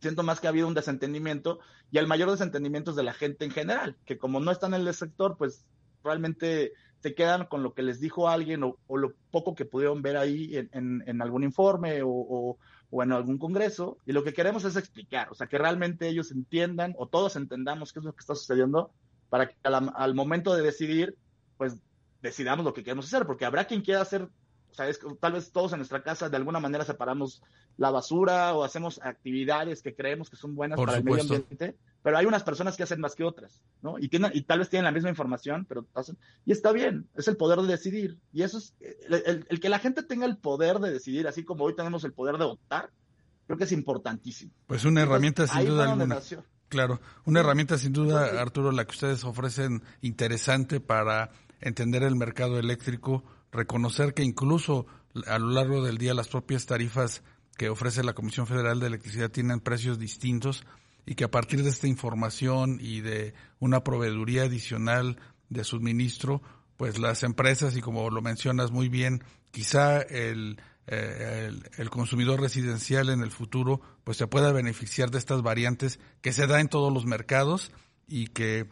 siento 0.03 0.25
más 0.25 0.41
que 0.41 0.49
ha 0.49 0.51
habido 0.51 0.67
un 0.69 0.75
desentendimiento 0.75 1.61
y 1.91 1.99
el 1.99 2.09
mayor 2.09 2.31
desentendimiento 2.31 2.91
es 2.91 2.97
de 2.97 3.05
la 3.05 3.15
gente 3.15 3.45
en 3.45 3.53
general, 3.53 3.97
que 4.05 4.19
como 4.19 4.41
no 4.41 4.51
están 4.51 4.75
en 4.75 4.87
el 4.87 4.95
sector, 4.95 5.37
pues 5.39 5.65
realmente 6.03 6.73
se 6.99 7.15
quedan 7.15 7.47
con 7.47 7.63
lo 7.63 7.73
que 7.73 7.83
les 7.83 8.01
dijo 8.01 8.29
alguien 8.29 8.63
o, 8.65 8.97
lo 8.97 9.15
poco 9.31 9.55
que 9.55 9.65
pudieron 9.65 10.03
ver 10.03 10.17
ahí 10.17 10.69
en, 10.73 11.23
algún 11.23 11.45
informe 11.45 12.01
o, 12.05 12.59
en 12.93 13.13
algún 13.13 13.39
congreso. 13.39 13.99
Y 14.05 14.13
lo 14.13 14.25
que 14.25 14.33
queremos 14.33 14.65
es 14.65 14.77
explicar, 14.77 15.29
o 15.31 15.35
sea, 15.35 15.47
que 15.47 15.59
realmente 15.59 16.09
ellos 16.09 16.31
entiendan 16.31 16.95
o 16.99 17.07
todos 17.07 17.37
entendamos 17.37 17.93
qué 17.93 18.01
es 18.01 18.05
lo 18.05 18.13
que 18.13 18.21
está 18.21 18.35
sucediendo 18.35 18.93
para 19.31 19.49
que 19.49 19.57
al, 19.63 19.93
al 19.95 20.15
momento 20.15 20.55
de 20.55 20.63
decidir, 20.63 21.17
pues 21.57 21.77
decidamos 22.21 22.65
lo 22.65 22.75
que 22.75 22.85
queremos 22.85 23.07
hacer, 23.07 23.27
porque 23.27 23.45
habrá 23.45 23.65
quien 23.67 23.83
quiera 23.83 24.03
hacer 24.03 24.29
O 24.73 24.75
sea, 24.75 24.89
es, 24.89 24.99
tal 25.21 25.33
vez 25.33 25.53
todos 25.53 25.73
en 25.73 25.79
nuestra 25.79 26.03
casa 26.03 26.31
de 26.31 26.37
alguna 26.37 26.59
manera 26.59 26.85
separamos 26.85 27.43
la 27.77 27.91
basura 27.91 28.55
o 28.55 28.65
hacemos 28.65 29.01
actividades 29.03 29.83
que 29.83 29.95
creemos 29.95 30.31
que 30.31 30.37
son 30.37 30.55
buenas 30.55 30.79
para 30.79 30.97
el 30.97 31.05
medio 31.05 31.21
ambiente, 31.21 31.77
pero 32.03 32.17
hay 32.17 32.25
unas 32.25 32.43
personas 32.43 32.75
que 32.75 32.83
hacen 32.83 32.99
más 32.99 33.15
que 33.15 33.23
otras, 33.23 33.63
¿no? 33.83 33.99
Y, 33.99 34.09
tienen, 34.09 34.31
y 34.35 34.43
tal 34.43 34.61
vez 34.61 34.71
tienen 34.71 34.87
la 34.87 34.91
misma 34.91 35.11
información, 35.11 35.67
pero 35.69 35.87
hacen, 35.95 36.17
y 36.47 36.53
está 36.53 36.73
bien, 36.73 37.07
es 37.15 37.29
el 37.29 37.37
poder 37.37 37.61
de 37.61 37.69
decidir. 37.69 38.19
Y 38.33 38.43
eso 38.43 38.59
es, 38.59 38.75
el, 38.81 39.45
el, 39.47 39.61
que 39.61 39.69
la 39.69 39.79
gente 39.79 40.03
tenga 40.03 40.25
el 40.25 40.39
poder 40.39 40.79
de 40.79 40.91
decidir, 40.91 41.29
así 41.29 41.45
como 41.45 41.65
hoy 41.65 41.77
tenemos 41.77 42.03
el 42.05 42.15
poder 42.15 42.39
de 42.39 42.47
votar, 42.47 42.91
creo 43.47 43.59
que 43.59 43.65
es 43.65 43.73
importantísimo. 43.73 44.53
Pues 44.67 44.87
una 44.87 45.03
herramienta 45.03 45.47
sin 45.47 45.67
duda 45.67 45.93
alguna. 45.93 46.19
Claro, 46.69 47.03
una 47.27 47.41
herramienta 47.41 47.77
sin 47.77 47.93
duda, 47.93 48.41
Arturo, 48.41 48.73
la 48.73 48.87
que 48.87 48.93
ustedes 48.93 49.25
ofrecen 49.25 49.83
interesante 50.01 50.81
para 50.81 51.31
entender 51.61 52.03
el 52.03 52.17
mercado 52.17 52.59
eléctrico, 52.59 53.23
reconocer 53.53 54.15
que 54.15 54.25
incluso 54.25 54.87
a 55.27 55.39
lo 55.39 55.51
largo 55.51 55.85
del 55.85 55.99
día 55.99 56.15
las 56.15 56.29
propias 56.29 56.67
tarifas 56.67 57.23
que 57.57 57.69
ofrece 57.69 58.03
la 58.03 58.15
Comisión 58.15 58.47
Federal 58.47 58.81
de 58.81 58.87
Electricidad 58.87 59.31
tienen 59.31 59.61
precios 59.61 59.99
distintos 59.99 60.65
y 61.05 61.15
que 61.15 61.25
a 61.25 61.31
partir 61.31 61.63
de 61.63 61.71
esta 61.71 61.87
información 61.87 62.79
y 62.81 63.01
de 63.01 63.35
una 63.61 63.85
proveeduría 63.85 64.45
adicional 64.45 65.19
de 65.49 65.65
suministro, 65.65 66.41
pues 66.77 66.99
las 66.99 67.23
empresas, 67.23 67.77
y 67.77 67.81
como 67.81 68.09
lo 68.09 68.23
mencionas 68.23 68.71
muy 68.71 68.89
bien, 68.89 69.23
quizá 69.51 70.01
el, 70.01 70.61
eh, 70.87 71.51
el, 71.77 71.91
consumidor 71.91 72.41
residencial 72.41 73.11
en 73.11 73.21
el 73.23 73.31
futuro, 73.31 73.81
pues 74.05 74.17
se 74.17 74.27
pueda 74.27 74.53
beneficiar 74.53 75.11
de 75.11 75.19
estas 75.19 75.43
variantes 75.43 76.01
que 76.23 76.33
se 76.33 76.47
da 76.47 76.61
en 76.61 76.69
todos 76.69 76.93
los 76.93 77.05
mercados 77.05 77.73
y 78.09 78.29
que 78.29 78.69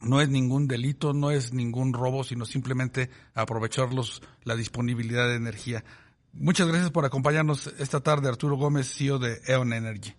no 0.00 0.20
es 0.20 0.28
ningún 0.28 0.68
delito, 0.68 1.12
no 1.12 1.30
es 1.30 1.52
ningún 1.52 1.92
robo, 1.92 2.24
sino 2.24 2.44
simplemente 2.44 3.10
aprovecharlos 3.34 4.22
la 4.44 4.56
disponibilidad 4.56 5.28
de 5.28 5.36
energía. 5.36 5.84
Muchas 6.32 6.68
gracias 6.68 6.90
por 6.90 7.04
acompañarnos 7.04 7.68
esta 7.78 8.00
tarde, 8.00 8.28
Arturo 8.28 8.56
Gómez, 8.56 8.92
CEO 8.92 9.18
de 9.18 9.40
EON 9.46 9.72
Energy. 9.72 10.14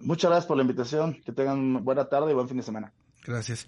Muchas 0.00 0.30
gracias 0.30 0.46
por 0.46 0.56
la 0.56 0.62
invitación. 0.62 1.20
Que 1.24 1.32
tengan 1.32 1.84
buena 1.84 2.04
tarde 2.06 2.32
y 2.32 2.34
buen 2.34 2.48
fin 2.48 2.56
de 2.56 2.62
semana. 2.62 2.92
Gracias. 3.24 3.66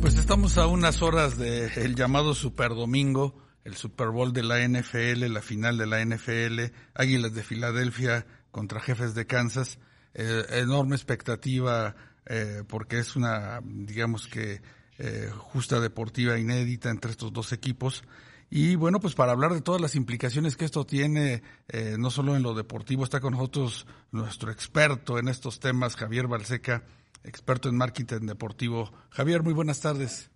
Pues 0.00 0.16
estamos 0.16 0.58
a 0.58 0.66
unas 0.66 1.02
horas 1.02 1.38
del 1.38 1.94
llamado 1.94 2.34
Super 2.34 2.70
Domingo, 2.70 3.34
el 3.64 3.74
Super 3.74 4.08
Bowl 4.08 4.32
de 4.32 4.42
la 4.42 4.66
NFL, 4.66 5.26
la 5.32 5.40
final 5.40 5.78
de 5.78 5.86
la 5.86 6.04
NFL, 6.04 6.72
Águilas 6.94 7.34
de 7.34 7.42
Filadelfia 7.42 8.26
contra 8.50 8.80
Jefes 8.80 9.14
de 9.14 9.26
Kansas. 9.26 9.78
Eh, 10.14 10.44
enorme 10.50 10.96
expectativa 10.96 11.94
eh, 12.28 12.62
porque 12.68 12.98
es 12.98 13.16
una, 13.16 13.60
digamos 13.64 14.28
que, 14.28 14.60
eh, 14.98 15.30
justa 15.34 15.80
deportiva 15.80 16.38
inédita 16.38 16.90
entre 16.90 17.10
estos 17.10 17.32
dos 17.32 17.52
equipos. 17.52 18.04
Y 18.50 18.76
bueno, 18.76 19.00
pues 19.00 19.14
para 19.14 19.32
hablar 19.32 19.52
de 19.54 19.62
todas 19.62 19.80
las 19.80 19.94
implicaciones 19.94 20.56
que 20.56 20.64
esto 20.64 20.84
tiene, 20.84 21.42
eh, 21.68 21.96
no 21.98 22.10
solo 22.10 22.36
en 22.36 22.42
lo 22.42 22.54
deportivo, 22.54 23.04
está 23.04 23.20
con 23.20 23.32
nosotros 23.32 23.86
nuestro 24.10 24.50
experto 24.50 25.18
en 25.18 25.28
estos 25.28 25.58
temas, 25.58 25.96
Javier 25.96 26.26
Balseca, 26.26 26.82
experto 27.24 27.68
en 27.68 27.76
marketing 27.76 28.26
deportivo. 28.26 28.90
Javier, 29.10 29.42
muy 29.42 29.54
buenas 29.54 29.80
tardes. 29.80 30.30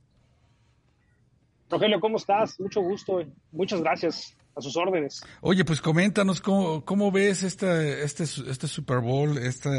Rogelio, 1.68 2.00
¿cómo 2.00 2.16
estás? 2.16 2.58
Mucho 2.60 2.80
gusto. 2.80 3.22
Muchas 3.50 3.80
gracias 3.80 4.36
a 4.54 4.60
sus 4.60 4.76
órdenes. 4.76 5.22
Oye, 5.40 5.64
pues 5.64 5.80
coméntanos 5.80 6.40
cómo, 6.40 6.84
cómo 6.84 7.10
ves 7.10 7.42
este, 7.42 8.02
este, 8.02 8.24
este 8.24 8.68
Super 8.68 9.00
Bowl, 9.00 9.38
este, 9.38 9.70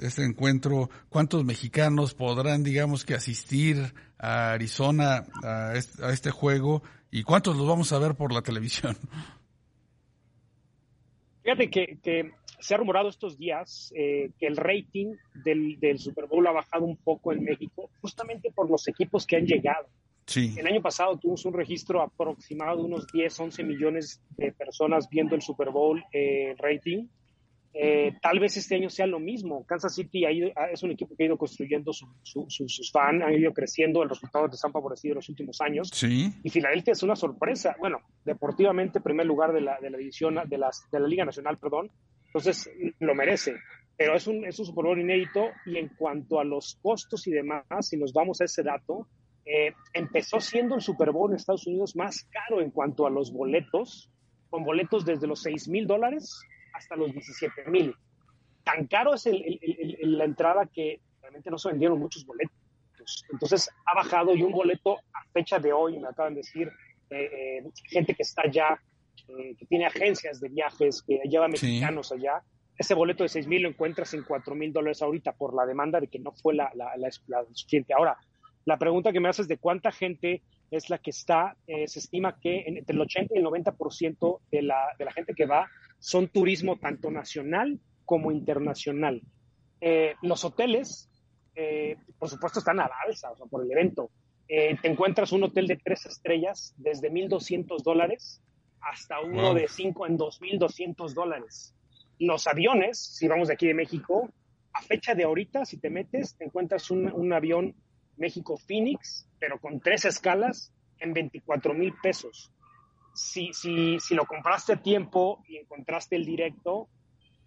este 0.00 0.24
encuentro, 0.24 0.90
cuántos 1.08 1.44
mexicanos 1.44 2.14
podrán, 2.14 2.62
digamos, 2.62 3.04
que 3.04 3.14
asistir 3.14 3.94
a 4.18 4.52
Arizona 4.52 5.24
a 5.42 5.74
este, 5.74 6.04
a 6.04 6.10
este 6.10 6.30
juego 6.30 6.82
y 7.10 7.22
cuántos 7.22 7.56
los 7.56 7.66
vamos 7.66 7.92
a 7.92 7.98
ver 7.98 8.14
por 8.14 8.32
la 8.32 8.42
televisión. 8.42 8.96
Fíjate 11.42 11.70
que, 11.70 11.98
que 12.02 12.32
se 12.60 12.74
ha 12.74 12.76
rumorado 12.76 13.08
estos 13.08 13.38
días 13.38 13.92
eh, 13.96 14.30
que 14.38 14.46
el 14.46 14.56
rating 14.56 15.14
del, 15.44 15.78
del 15.80 15.98
Super 15.98 16.26
Bowl 16.26 16.46
ha 16.46 16.52
bajado 16.52 16.84
un 16.84 16.96
poco 16.96 17.32
en 17.32 17.44
México, 17.44 17.90
justamente 18.02 18.50
por 18.50 18.68
los 18.68 18.86
equipos 18.88 19.26
que 19.26 19.36
han 19.36 19.46
llegado. 19.46 19.88
El 20.36 20.66
año 20.66 20.82
pasado 20.82 21.16
tuvimos 21.18 21.44
un 21.46 21.54
registro 21.54 22.02
aproximado 22.02 22.78
de 22.78 22.82
unos 22.84 23.06
10, 23.06 23.40
11 23.40 23.64
millones 23.64 24.22
de 24.36 24.52
personas 24.52 25.08
viendo 25.08 25.34
el 25.34 25.42
Super 25.42 25.70
Bowl 25.70 26.02
eh, 26.12 26.54
rating. 26.58 27.06
Eh, 27.72 28.12
tal 28.20 28.40
vez 28.40 28.56
este 28.56 28.74
año 28.74 28.90
sea 28.90 29.06
lo 29.06 29.20
mismo. 29.20 29.64
Kansas 29.64 29.94
City 29.94 30.24
es 30.72 30.82
un 30.82 30.90
equipo 30.90 31.14
que 31.16 31.22
ha 31.22 31.26
ido 31.26 31.38
construyendo 31.38 31.92
sus 31.92 32.90
fans, 32.92 33.22
han 33.22 33.34
ido 33.34 33.52
creciendo, 33.52 34.02
el 34.02 34.08
resultado 34.08 34.48
les 34.48 34.64
han 34.64 34.72
favorecido 34.72 35.12
en 35.12 35.16
los 35.16 35.28
últimos 35.28 35.60
años. 35.60 35.90
Sí. 35.94 36.32
Y 36.42 36.50
Filadelfia 36.50 36.92
es 36.92 37.02
una 37.02 37.16
sorpresa. 37.16 37.76
Bueno, 37.78 38.00
deportivamente, 38.24 39.00
primer 39.00 39.26
lugar 39.26 39.52
de 39.52 39.60
la, 39.60 39.78
de 39.80 39.90
la 39.90 39.98
división, 39.98 40.38
de, 40.46 40.58
las, 40.58 40.88
de 40.90 41.00
la 41.00 41.06
Liga 41.06 41.24
Nacional, 41.24 41.58
perdón. 41.58 41.90
Entonces, 42.26 42.70
lo 42.98 43.14
merece. 43.14 43.54
Pero 43.96 44.14
es 44.14 44.26
un, 44.26 44.44
es 44.44 44.58
un 44.58 44.66
Super 44.66 44.84
Bowl 44.84 45.00
inédito. 45.00 45.46
Y 45.66 45.76
en 45.78 45.88
cuanto 45.88 46.40
a 46.40 46.44
los 46.44 46.78
costos 46.82 47.26
y 47.26 47.30
demás, 47.30 47.64
si 47.80 47.96
nos 47.96 48.12
vamos 48.12 48.40
a 48.40 48.44
ese 48.44 48.62
dato, 48.62 49.08
eh, 49.50 49.72
empezó 49.94 50.40
siendo 50.40 50.74
el 50.74 50.82
Super 50.82 51.10
Bowl 51.10 51.30
en 51.30 51.36
Estados 51.36 51.66
Unidos 51.66 51.96
más 51.96 52.28
caro 52.30 52.60
en 52.60 52.70
cuanto 52.70 53.06
a 53.06 53.10
los 53.10 53.32
boletos, 53.32 54.10
con 54.50 54.62
boletos 54.62 55.06
desde 55.06 55.26
los 55.26 55.40
6 55.40 55.68
mil 55.68 55.86
dólares 55.86 56.38
hasta 56.74 56.96
los 56.96 57.12
17 57.12 57.70
mil. 57.70 57.94
Tan 58.62 58.86
caro 58.86 59.14
es 59.14 59.26
la 59.26 60.24
entrada 60.24 60.66
que 60.66 61.00
realmente 61.22 61.50
no 61.50 61.56
se 61.56 61.70
vendieron 61.70 61.98
muchos 61.98 62.26
boletos. 62.26 62.54
Entonces 63.32 63.70
ha 63.86 63.94
bajado 63.94 64.34
y 64.34 64.42
un 64.42 64.52
boleto 64.52 64.98
a 64.98 65.24
fecha 65.32 65.58
de 65.58 65.72
hoy, 65.72 65.98
me 65.98 66.08
acaban 66.08 66.34
de 66.34 66.40
decir, 66.40 66.70
eh, 67.08 67.30
eh, 67.32 67.64
gente 67.84 68.14
que 68.14 68.24
está 68.24 68.42
allá, 68.42 68.78
que 69.26 69.66
tiene 69.66 69.86
agencias 69.86 70.40
de 70.40 70.50
viajes, 70.50 71.02
que 71.02 71.20
lleva 71.24 71.48
mexicanos 71.48 72.12
allá, 72.12 72.42
ese 72.76 72.94
boleto 72.94 73.22
de 73.22 73.30
6 73.30 73.46
mil 73.46 73.62
lo 73.62 73.70
encuentras 73.70 74.12
en 74.12 74.24
4 74.24 74.54
mil 74.54 74.72
dólares 74.72 75.00
ahorita 75.00 75.32
por 75.32 75.54
la 75.54 75.64
demanda 75.64 76.00
de 76.00 76.08
que 76.08 76.18
no 76.18 76.32
fue 76.32 76.54
la, 76.54 76.70
la, 76.74 76.92
la, 76.96 77.44
suficiente. 77.52 77.94
Ahora, 77.94 78.16
la 78.68 78.76
pregunta 78.76 79.12
que 79.12 79.20
me 79.20 79.30
haces 79.30 79.48
de 79.48 79.56
cuánta 79.56 79.90
gente 79.90 80.42
es 80.70 80.90
la 80.90 80.98
que 80.98 81.08
está, 81.08 81.56
eh, 81.66 81.88
se 81.88 82.00
estima 82.00 82.38
que 82.38 82.64
entre 82.66 82.94
el 82.94 83.00
80 83.00 83.34
y 83.34 83.38
el 83.38 83.46
90% 83.46 84.40
de 84.50 84.60
la, 84.60 84.94
de 84.98 85.06
la 85.06 85.12
gente 85.12 85.32
que 85.32 85.46
va 85.46 85.70
son 85.98 86.28
turismo 86.28 86.76
tanto 86.76 87.10
nacional 87.10 87.80
como 88.04 88.30
internacional. 88.30 89.22
Eh, 89.80 90.16
los 90.20 90.44
hoteles, 90.44 91.08
eh, 91.54 91.96
por 92.18 92.28
supuesto, 92.28 92.58
están 92.58 92.78
a 92.78 92.88
la 92.88 92.94
alza, 93.06 93.30
o 93.30 93.36
sea, 93.36 93.46
por 93.46 93.64
el 93.64 93.72
evento. 93.72 94.10
te 94.46 94.86
encuentras 94.86 95.32
un 95.32 95.44
hotel 95.44 95.66
de 95.66 95.78
tres 95.82 96.04
estrellas 96.04 96.74
desde 96.76 97.10
1.200 97.10 97.82
dólares 97.82 98.42
hasta 98.82 99.20
uno 99.20 99.54
de 99.54 99.66
cinco 99.68 100.06
en 100.06 100.18
2.200 100.18 101.14
dólares. 101.14 101.74
Los 102.18 102.46
aviones, 102.46 102.98
si 102.98 103.28
vamos 103.28 103.48
de 103.48 103.54
aquí 103.54 103.66
de 103.66 103.74
México, 103.74 104.28
a 104.74 104.82
fecha 104.82 105.14
de 105.14 105.24
ahorita, 105.24 105.64
si 105.64 105.78
te 105.78 105.88
metes, 105.88 106.36
te 106.36 106.44
encuentras 106.44 106.90
un, 106.90 107.10
un 107.10 107.32
avión 107.32 107.74
México-Phoenix, 108.18 109.28
pero 109.38 109.58
con 109.58 109.80
tres 109.80 110.04
escalas 110.04 110.72
en 110.98 111.12
24 111.12 111.74
mil 111.74 111.94
pesos. 112.02 112.52
Si, 113.14 113.52
si, 113.52 113.98
si 114.00 114.14
lo 114.14 114.26
compraste 114.26 114.74
a 114.74 114.82
tiempo 114.82 115.42
y 115.48 115.56
encontraste 115.56 116.16
el 116.16 116.24
directo, 116.24 116.88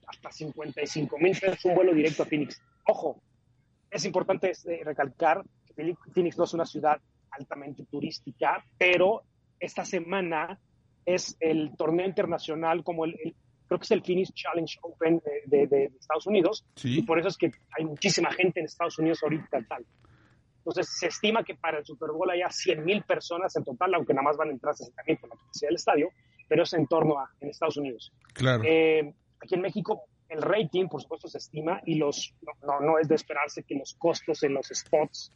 hasta 0.08 0.32
55 0.32 1.18
mil 1.18 1.38
pesos 1.40 1.66
un 1.66 1.76
vuelo 1.76 1.94
directo 1.94 2.24
a 2.24 2.26
Phoenix. 2.26 2.62
Ojo, 2.88 3.22
es 3.90 4.06
importante 4.06 4.52
eh, 4.52 4.82
recalcar 4.84 5.44
que 5.66 5.96
Phoenix 6.14 6.38
no 6.38 6.44
es 6.44 6.54
una 6.54 6.66
ciudad 6.66 7.00
altamente 7.32 7.86
turística, 7.86 8.64
pero 8.78 9.24
esta 9.60 9.86
semana 9.86 10.60
es 11.06 11.38
el 11.40 11.76
torneo 11.78 12.06
internacional 12.06 12.84
como 12.84 13.06
el, 13.06 13.16
creo 13.68 13.80
que 13.80 13.86
es 13.86 13.92
el 13.92 14.04
Phoenix 14.04 14.34
Challenge 14.34 14.80
Open 14.82 15.22
de, 15.46 15.68
de, 15.68 15.86
Estados 16.00 16.28
Unidos 16.28 16.66
y 16.84 17.02
por 17.04 17.20
eso 17.20 17.30
es 17.30 17.38
que 17.38 17.52
hay 17.78 17.86
muchísima 17.86 18.32
gente 18.32 18.60
en 18.60 18.66
Estados 18.66 19.00
Unidos 19.00 19.20
ahorita 19.24 19.62
tal. 19.68 19.86
Entonces, 20.62 20.88
se 21.00 21.08
estima 21.08 21.44
que 21.44 21.56
para 21.56 21.80
el 21.80 21.86
Super 21.86 22.12
Bowl 22.12 22.30
haya 22.30 22.48
100.000 22.48 23.06
personas 23.06 23.56
en 23.56 23.64
total, 23.64 23.96
aunque 23.96 24.14
nada 24.14 24.24
más 24.24 24.38
van 24.38 24.50
a 24.50 24.52
entrar 24.52 24.76
60.000 24.76 25.20
por 25.20 25.30
la 25.30 25.36
capacidad 25.36 25.70
del 25.70 25.76
estadio, 25.76 26.10
pero 26.48 26.64
es 26.64 26.74
en 26.74 26.86
torno 26.86 27.18
a 27.18 27.30
en 27.40 27.50
Estados 27.50 27.78
Unidos. 27.78 28.12
Claro. 28.34 28.64
Eh, 28.64 29.14
aquí 29.42 29.56
en 29.56 29.62
México, 29.62 30.04
el 30.30 30.42
rating, 30.42 30.88
por 30.88 31.02
supuesto, 31.02 31.28
se 31.28 31.40
estima 31.40 31.82
y 31.86 31.96
los 31.96 32.36
no, 32.62 32.80
no 32.80 33.00
es 33.00 33.08
de 33.08 33.16
esperarse 33.16 33.64
que 33.64 33.76
los 33.76 33.96
costos 33.96 34.44
en 34.44 34.54
los 34.54 34.68
spots 34.68 35.32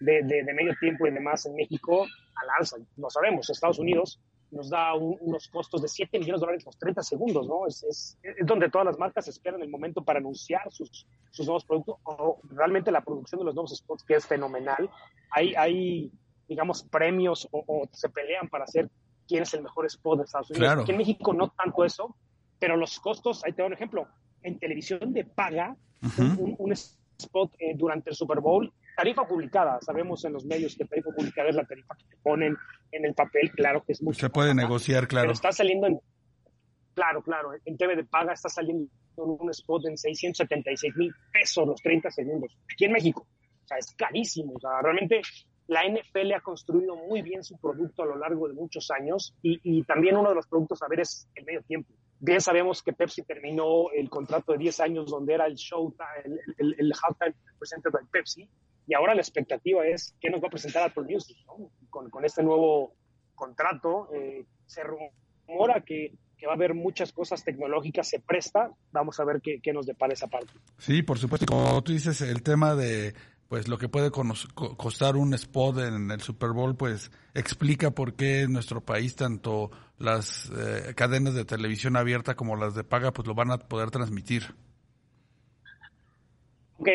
de, 0.00 0.22
de, 0.24 0.44
de 0.44 0.54
medio 0.54 0.74
tiempo 0.78 1.06
y 1.06 1.10
demás 1.10 1.46
en 1.46 1.54
México 1.54 2.02
al 2.02 2.48
alza. 2.58 2.76
Lo 2.96 3.08
sabemos, 3.08 3.48
Estados 3.48 3.78
Unidos 3.78 4.20
nos 4.56 4.70
da 4.70 4.94
unos 4.94 5.48
costos 5.48 5.82
de 5.82 5.88
7 5.88 6.18
millones 6.18 6.40
de 6.40 6.46
dólares 6.46 6.64
por 6.64 6.74
30 6.74 7.02
segundos, 7.02 7.46
¿no? 7.46 7.66
Es, 7.66 7.84
es, 7.84 8.18
es, 8.22 8.46
donde 8.46 8.70
todas 8.70 8.86
las 8.86 8.98
marcas 8.98 9.28
esperan 9.28 9.62
el 9.62 9.68
momento 9.68 10.02
para 10.02 10.18
anunciar 10.18 10.72
sus, 10.72 11.06
sus 11.30 11.46
nuevos 11.46 11.64
productos 11.64 11.96
o 12.04 12.40
realmente 12.50 12.90
la 12.90 13.02
producción 13.02 13.40
de 13.40 13.44
los 13.44 13.54
nuevos 13.54 13.76
spots, 13.76 14.04
que 14.04 14.14
es 14.14 14.26
fenomenal. 14.26 14.90
Hay, 15.30 15.54
hay 15.54 16.10
digamos, 16.48 16.82
premios 16.82 17.48
o, 17.52 17.62
o 17.66 17.88
se 17.92 18.08
pelean 18.08 18.48
para 18.48 18.64
hacer 18.64 18.90
quién 19.28 19.42
es 19.42 19.54
el 19.54 19.62
mejor 19.62 19.86
spot 19.86 20.18
de 20.18 20.24
Estados 20.24 20.50
Unidos. 20.50 20.66
Claro. 20.66 20.82
Aquí 20.82 20.92
en 20.92 20.98
México 20.98 21.32
no 21.32 21.50
tanto 21.50 21.84
eso, 21.84 22.16
pero 22.58 22.76
los 22.76 22.98
costos, 23.00 23.44
ahí 23.44 23.52
te 23.52 23.62
doy 23.62 23.68
un 23.68 23.74
ejemplo, 23.74 24.08
en 24.42 24.58
televisión 24.58 25.12
de 25.12 25.24
paga, 25.24 25.76
uh 26.02 26.06
-huh. 26.06 26.38
un, 26.38 26.54
un, 26.58 26.72
spot 26.72 27.54
eh, 27.58 27.74
durante 27.74 28.10
el 28.10 28.16
Super 28.16 28.40
Bowl 28.40 28.72
tarifa 28.96 29.28
publicada, 29.28 29.78
sabemos 29.82 30.24
en 30.24 30.32
los 30.32 30.44
medios 30.44 30.74
que 30.74 30.86
tarifa 30.86 31.10
publicada 31.10 31.50
es 31.50 31.54
la 31.54 31.64
tarifa 31.64 31.94
que 31.96 32.04
te 32.06 32.16
ponen 32.22 32.56
en 32.90 33.04
el 33.04 33.14
papel, 33.14 33.52
claro 33.52 33.84
que 33.84 33.92
es 33.92 34.02
mucho. 34.02 34.18
Se 34.18 34.30
puede 34.30 34.54
negociar, 34.54 35.06
claro. 35.06 35.24
Pero 35.24 35.34
está 35.34 35.52
saliendo 35.52 35.86
en, 35.86 36.00
claro, 36.94 37.22
claro, 37.22 37.50
en 37.64 37.76
TV 37.76 37.94
de 37.94 38.04
paga 38.04 38.32
está 38.32 38.48
saliendo 38.48 38.90
un 39.16 39.50
spot 39.50 39.86
en 39.86 39.98
676 39.98 40.96
mil 40.96 41.12
pesos 41.32 41.66
los 41.66 41.80
30 41.82 42.10
segundos, 42.10 42.56
aquí 42.72 42.86
en 42.86 42.92
México. 42.92 43.26
O 43.64 43.68
sea, 43.68 43.78
es 43.78 43.94
carísimo. 43.96 44.54
O 44.54 44.60
sea, 44.60 44.80
realmente 44.80 45.20
la 45.66 45.82
NFL 45.84 46.32
ha 46.32 46.40
construido 46.40 46.96
muy 46.96 47.22
bien 47.22 47.44
su 47.44 47.58
producto 47.58 48.02
a 48.02 48.06
lo 48.06 48.16
largo 48.16 48.48
de 48.48 48.54
muchos 48.54 48.90
años 48.90 49.34
y, 49.42 49.60
y, 49.62 49.82
también 49.82 50.16
uno 50.16 50.30
de 50.30 50.36
los 50.36 50.46
productos 50.46 50.82
a 50.82 50.88
ver 50.88 51.00
es 51.00 51.28
el 51.34 51.44
medio 51.44 51.62
tiempo. 51.62 51.92
Bien 52.18 52.40
sabemos 52.40 52.82
que 52.82 52.94
Pepsi 52.94 53.22
terminó 53.24 53.90
el 53.90 54.08
contrato 54.08 54.52
de 54.52 54.58
10 54.58 54.80
años 54.80 55.10
donde 55.10 55.34
era 55.34 55.46
el 55.46 55.56
show, 55.56 55.94
el, 56.24 56.40
el, 56.58 56.76
el 56.78 56.92
halftime 56.92 57.34
presented 57.58 57.90
by 57.90 58.04
Pepsi 58.10 58.48
y 58.86 58.94
ahora 58.94 59.14
la 59.14 59.20
expectativa 59.20 59.86
es 59.86 60.14
que 60.20 60.30
nos 60.30 60.42
va 60.42 60.48
a 60.48 60.50
presentar 60.50 60.84
Apple 60.84 61.04
Music 61.08 61.36
¿no? 61.46 61.70
con, 61.90 62.08
con, 62.10 62.24
este 62.24 62.42
nuevo 62.42 62.94
contrato. 63.34 64.08
Eh, 64.14 64.44
se 64.66 64.82
rumora 64.82 65.82
que, 65.84 66.12
que, 66.38 66.46
va 66.46 66.52
a 66.52 66.56
haber 66.56 66.74
muchas 66.74 67.12
cosas 67.12 67.44
tecnológicas, 67.44 68.08
se 68.08 68.20
presta. 68.20 68.70
Vamos 68.92 69.18
a 69.18 69.24
ver 69.24 69.40
qué, 69.42 69.60
qué 69.60 69.72
nos 69.72 69.86
depara 69.86 70.12
esa 70.12 70.28
parte. 70.28 70.52
Sí, 70.78 71.02
por 71.02 71.18
supuesto. 71.18 71.46
Como 71.46 71.82
tú 71.82 71.92
dices, 71.92 72.20
el 72.20 72.42
tema 72.42 72.74
de 72.74 73.14
pues 73.48 73.68
lo 73.68 73.78
que 73.78 73.88
puede 73.88 74.10
costar 74.10 75.16
un 75.16 75.32
spot 75.34 75.78
en 75.78 76.10
el 76.10 76.20
Super 76.20 76.50
Bowl, 76.50 76.76
pues 76.76 77.12
explica 77.32 77.92
por 77.92 78.14
qué 78.14 78.42
en 78.42 78.52
nuestro 78.52 78.80
país 78.80 79.14
tanto 79.14 79.70
las 79.98 80.50
eh, 80.56 80.94
cadenas 80.96 81.34
de 81.34 81.44
televisión 81.44 81.96
abierta 81.96 82.34
como 82.34 82.56
las 82.56 82.74
de 82.74 82.82
paga, 82.82 83.12
pues 83.12 83.28
lo 83.28 83.34
van 83.34 83.52
a 83.52 83.58
poder 83.58 83.90
transmitir. 83.90 84.54
Ok, 86.78 86.88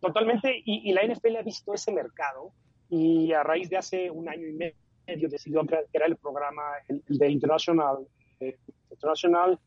totalmente. 0.00 0.62
Y, 0.64 0.90
y 0.90 0.92
la 0.92 1.06
NFL 1.06 1.36
ha 1.36 1.42
visto 1.42 1.74
ese 1.74 1.92
mercado 1.92 2.52
y 2.88 3.32
a 3.32 3.42
raíz 3.42 3.68
de 3.70 3.76
hace 3.76 4.10
un 4.10 4.28
año 4.28 4.46
y 4.46 4.52
medio 4.52 5.28
decidió 5.28 5.64
crear 5.64 6.08
el 6.08 6.16
programa 6.16 6.62
de 6.88 7.30
International, 7.30 8.06
eh, 8.40 8.56
International 8.90 9.58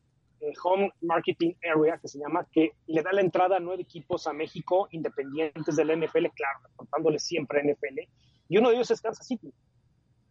Home 0.64 0.92
Marketing 1.02 1.54
Area, 1.62 1.98
que 1.98 2.08
se 2.08 2.18
llama, 2.18 2.46
que 2.50 2.72
le 2.86 3.02
da 3.02 3.12
la 3.12 3.20
entrada 3.20 3.56
a 3.56 3.60
nueve 3.60 3.82
equipos 3.82 4.26
a 4.26 4.32
México 4.32 4.88
independientes 4.90 5.76
del 5.76 5.98
NFL, 5.98 6.26
claro, 6.34 6.60
aportándole 6.72 7.18
siempre 7.18 7.62
NFL, 7.62 8.00
y 8.48 8.56
uno 8.56 8.70
de 8.70 8.76
ellos 8.76 8.90
es 8.90 9.00
Kansas 9.00 9.26
City. 9.26 9.52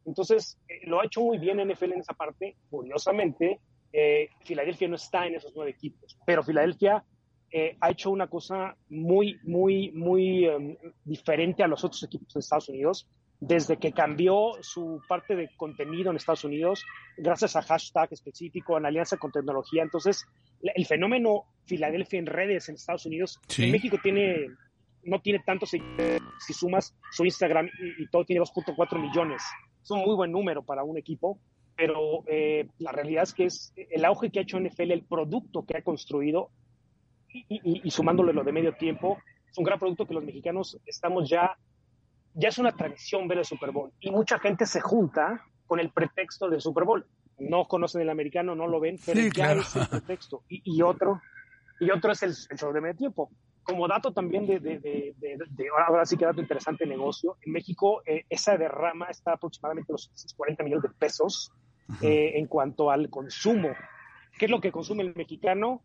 Entonces, 0.06 0.58
eh, 0.68 0.82
lo 0.88 1.00
ha 1.00 1.06
hecho 1.06 1.22
muy 1.22 1.38
bien 1.38 1.58
NFL 1.58 1.94
en 1.94 2.00
esa 2.00 2.14
parte. 2.14 2.56
Curiosamente, 2.70 3.60
eh, 3.94 4.30
Filadelfia 4.42 4.88
no 4.88 4.96
está 4.96 5.28
en 5.28 5.36
esos 5.36 5.54
nueve 5.56 5.72
equipos, 5.72 6.18
pero 6.26 6.44
Filadelfia 6.44 7.04
eh, 7.52 7.78
ha 7.80 7.92
hecho 7.92 8.12
una 8.12 8.28
cosa 8.28 8.76
muy, 8.90 9.40
muy, 9.44 9.92
muy 9.92 10.48
um, 10.48 10.76
diferente 11.04 11.64
a 11.64 11.68
los 11.68 11.84
otros 11.84 12.04
equipos 12.04 12.34
de 12.34 12.40
Estados 12.40 12.70
Unidos 12.70 13.08
desde 13.40 13.78
que 13.78 13.94
cambió 13.94 14.52
su 14.62 15.02
parte 15.08 15.36
de 15.36 15.50
contenido 15.56 16.12
en 16.12 16.18
Estados 16.18 16.44
Unidos, 16.44 16.84
gracias 17.18 17.56
a 17.56 17.62
hashtag 17.62 18.10
específico, 18.12 18.78
en 18.78 18.86
alianza 18.86 19.18
con 19.18 19.32
tecnología. 19.32 19.82
Entonces, 19.82 20.26
el 20.62 20.86
fenómeno 20.86 21.46
Filadelfia 21.66 22.20
en 22.20 22.26
redes 22.26 22.68
en 22.68 22.76
Estados 22.76 23.06
Unidos, 23.06 23.40
sí. 23.48 23.66
en 23.66 23.72
México 23.72 23.98
tiene, 24.04 24.48
no 25.04 25.22
tiene 25.22 25.40
tantos 25.46 25.70
si 25.70 26.54
sumas 26.54 26.94
su 27.12 27.24
Instagram 27.24 27.68
y, 27.68 28.04
y 28.04 28.08
todo 28.08 28.26
tiene 28.26 28.42
2.4 28.42 29.00
millones. 29.00 29.42
Es 29.82 29.90
un 29.92 30.00
muy 30.00 30.16
buen 30.16 30.32
número 30.32 30.64
para 30.64 30.84
un 30.84 30.98
equipo, 30.98 31.40
pero 31.78 32.24
eh, 32.28 32.68
la 32.80 32.92
realidad 32.92 33.24
es 33.24 33.34
que 33.34 33.46
es 33.46 33.74
el 33.76 34.04
auge 34.04 34.32
que 34.32 34.40
ha 34.40 34.42
hecho 34.42 34.60
NFL, 34.60 34.92
el 34.92 35.06
producto 35.06 35.66
que 35.66 35.78
ha 35.78 35.82
construido 35.82 36.52
y, 37.32 37.46
y, 37.50 37.82
y 37.84 37.92
sumándole 37.92 38.34
lo 38.34 38.44
de 38.44 38.52
medio 38.52 38.74
tiempo, 38.74 39.18
es 39.50 39.58
un 39.58 39.64
gran 39.64 39.80
producto 39.80 40.06
que 40.06 40.14
los 40.14 40.24
mexicanos 40.24 40.80
estamos 40.86 41.30
ya 41.30 41.56
ya 42.34 42.50
es 42.50 42.58
una 42.58 42.72
tradición 42.72 43.28
ver 43.28 43.40
el 43.40 43.46
Super 43.46 43.72
Bowl 43.72 43.92
y 44.00 44.12
mucha 44.12 44.40
gente 44.40 44.66
se 44.66 44.80
junta 44.82 45.44
con 45.66 45.80
el 45.80 45.92
pretexto 45.92 46.50
del 46.50 46.62
Super 46.62 46.84
Bowl. 46.84 47.06
No 47.38 47.66
conocen 47.68 48.02
el 48.02 48.10
americano, 48.10 48.56
no 48.56 48.68
lo 48.68 48.80
ven, 48.80 48.98
pero 49.06 49.20
sí, 49.20 49.28
ya 49.28 49.32
claro. 49.32 49.62
es 49.62 49.76
el 49.76 49.88
pretexto. 49.88 50.44
Y, 50.50 50.62
y, 50.66 50.82
otro 50.82 51.22
y 51.80 51.90
otro 51.92 52.12
es 52.12 52.24
el, 52.24 52.34
el, 52.50 52.58
show 52.58 52.74
de 52.74 52.82
medio 52.82 52.96
tiempo. 52.96 53.30
Como 53.64 53.88
dato 53.88 54.12
también 54.12 54.48
de, 54.48 54.60
de, 54.60 54.80
de, 54.80 55.14
de 55.20 55.66
ahora 55.88 56.06
sí 56.06 56.18
que 56.18 56.26
dato 56.26 56.42
interesante 56.42 56.86
negocio, 56.86 57.38
en 57.42 57.54
México 57.54 58.02
eh, 58.06 58.26
esa 58.30 58.58
derrama 58.58 59.06
está 59.06 59.34
aproximadamente 59.34 59.94
los 59.94 60.12
40 60.36 60.64
millones 60.64 60.84
de 60.84 60.90
pesos 60.90 61.52
eh, 62.02 62.34
en 62.36 62.48
cuanto 62.48 62.90
al 62.90 63.10
consumo. 63.10 63.70
¿Qué 64.38 64.46
es 64.46 64.52
lo 64.52 64.60
que 64.60 64.72
consume 64.72 65.04
el 65.04 65.16
mexicano? 65.16 65.84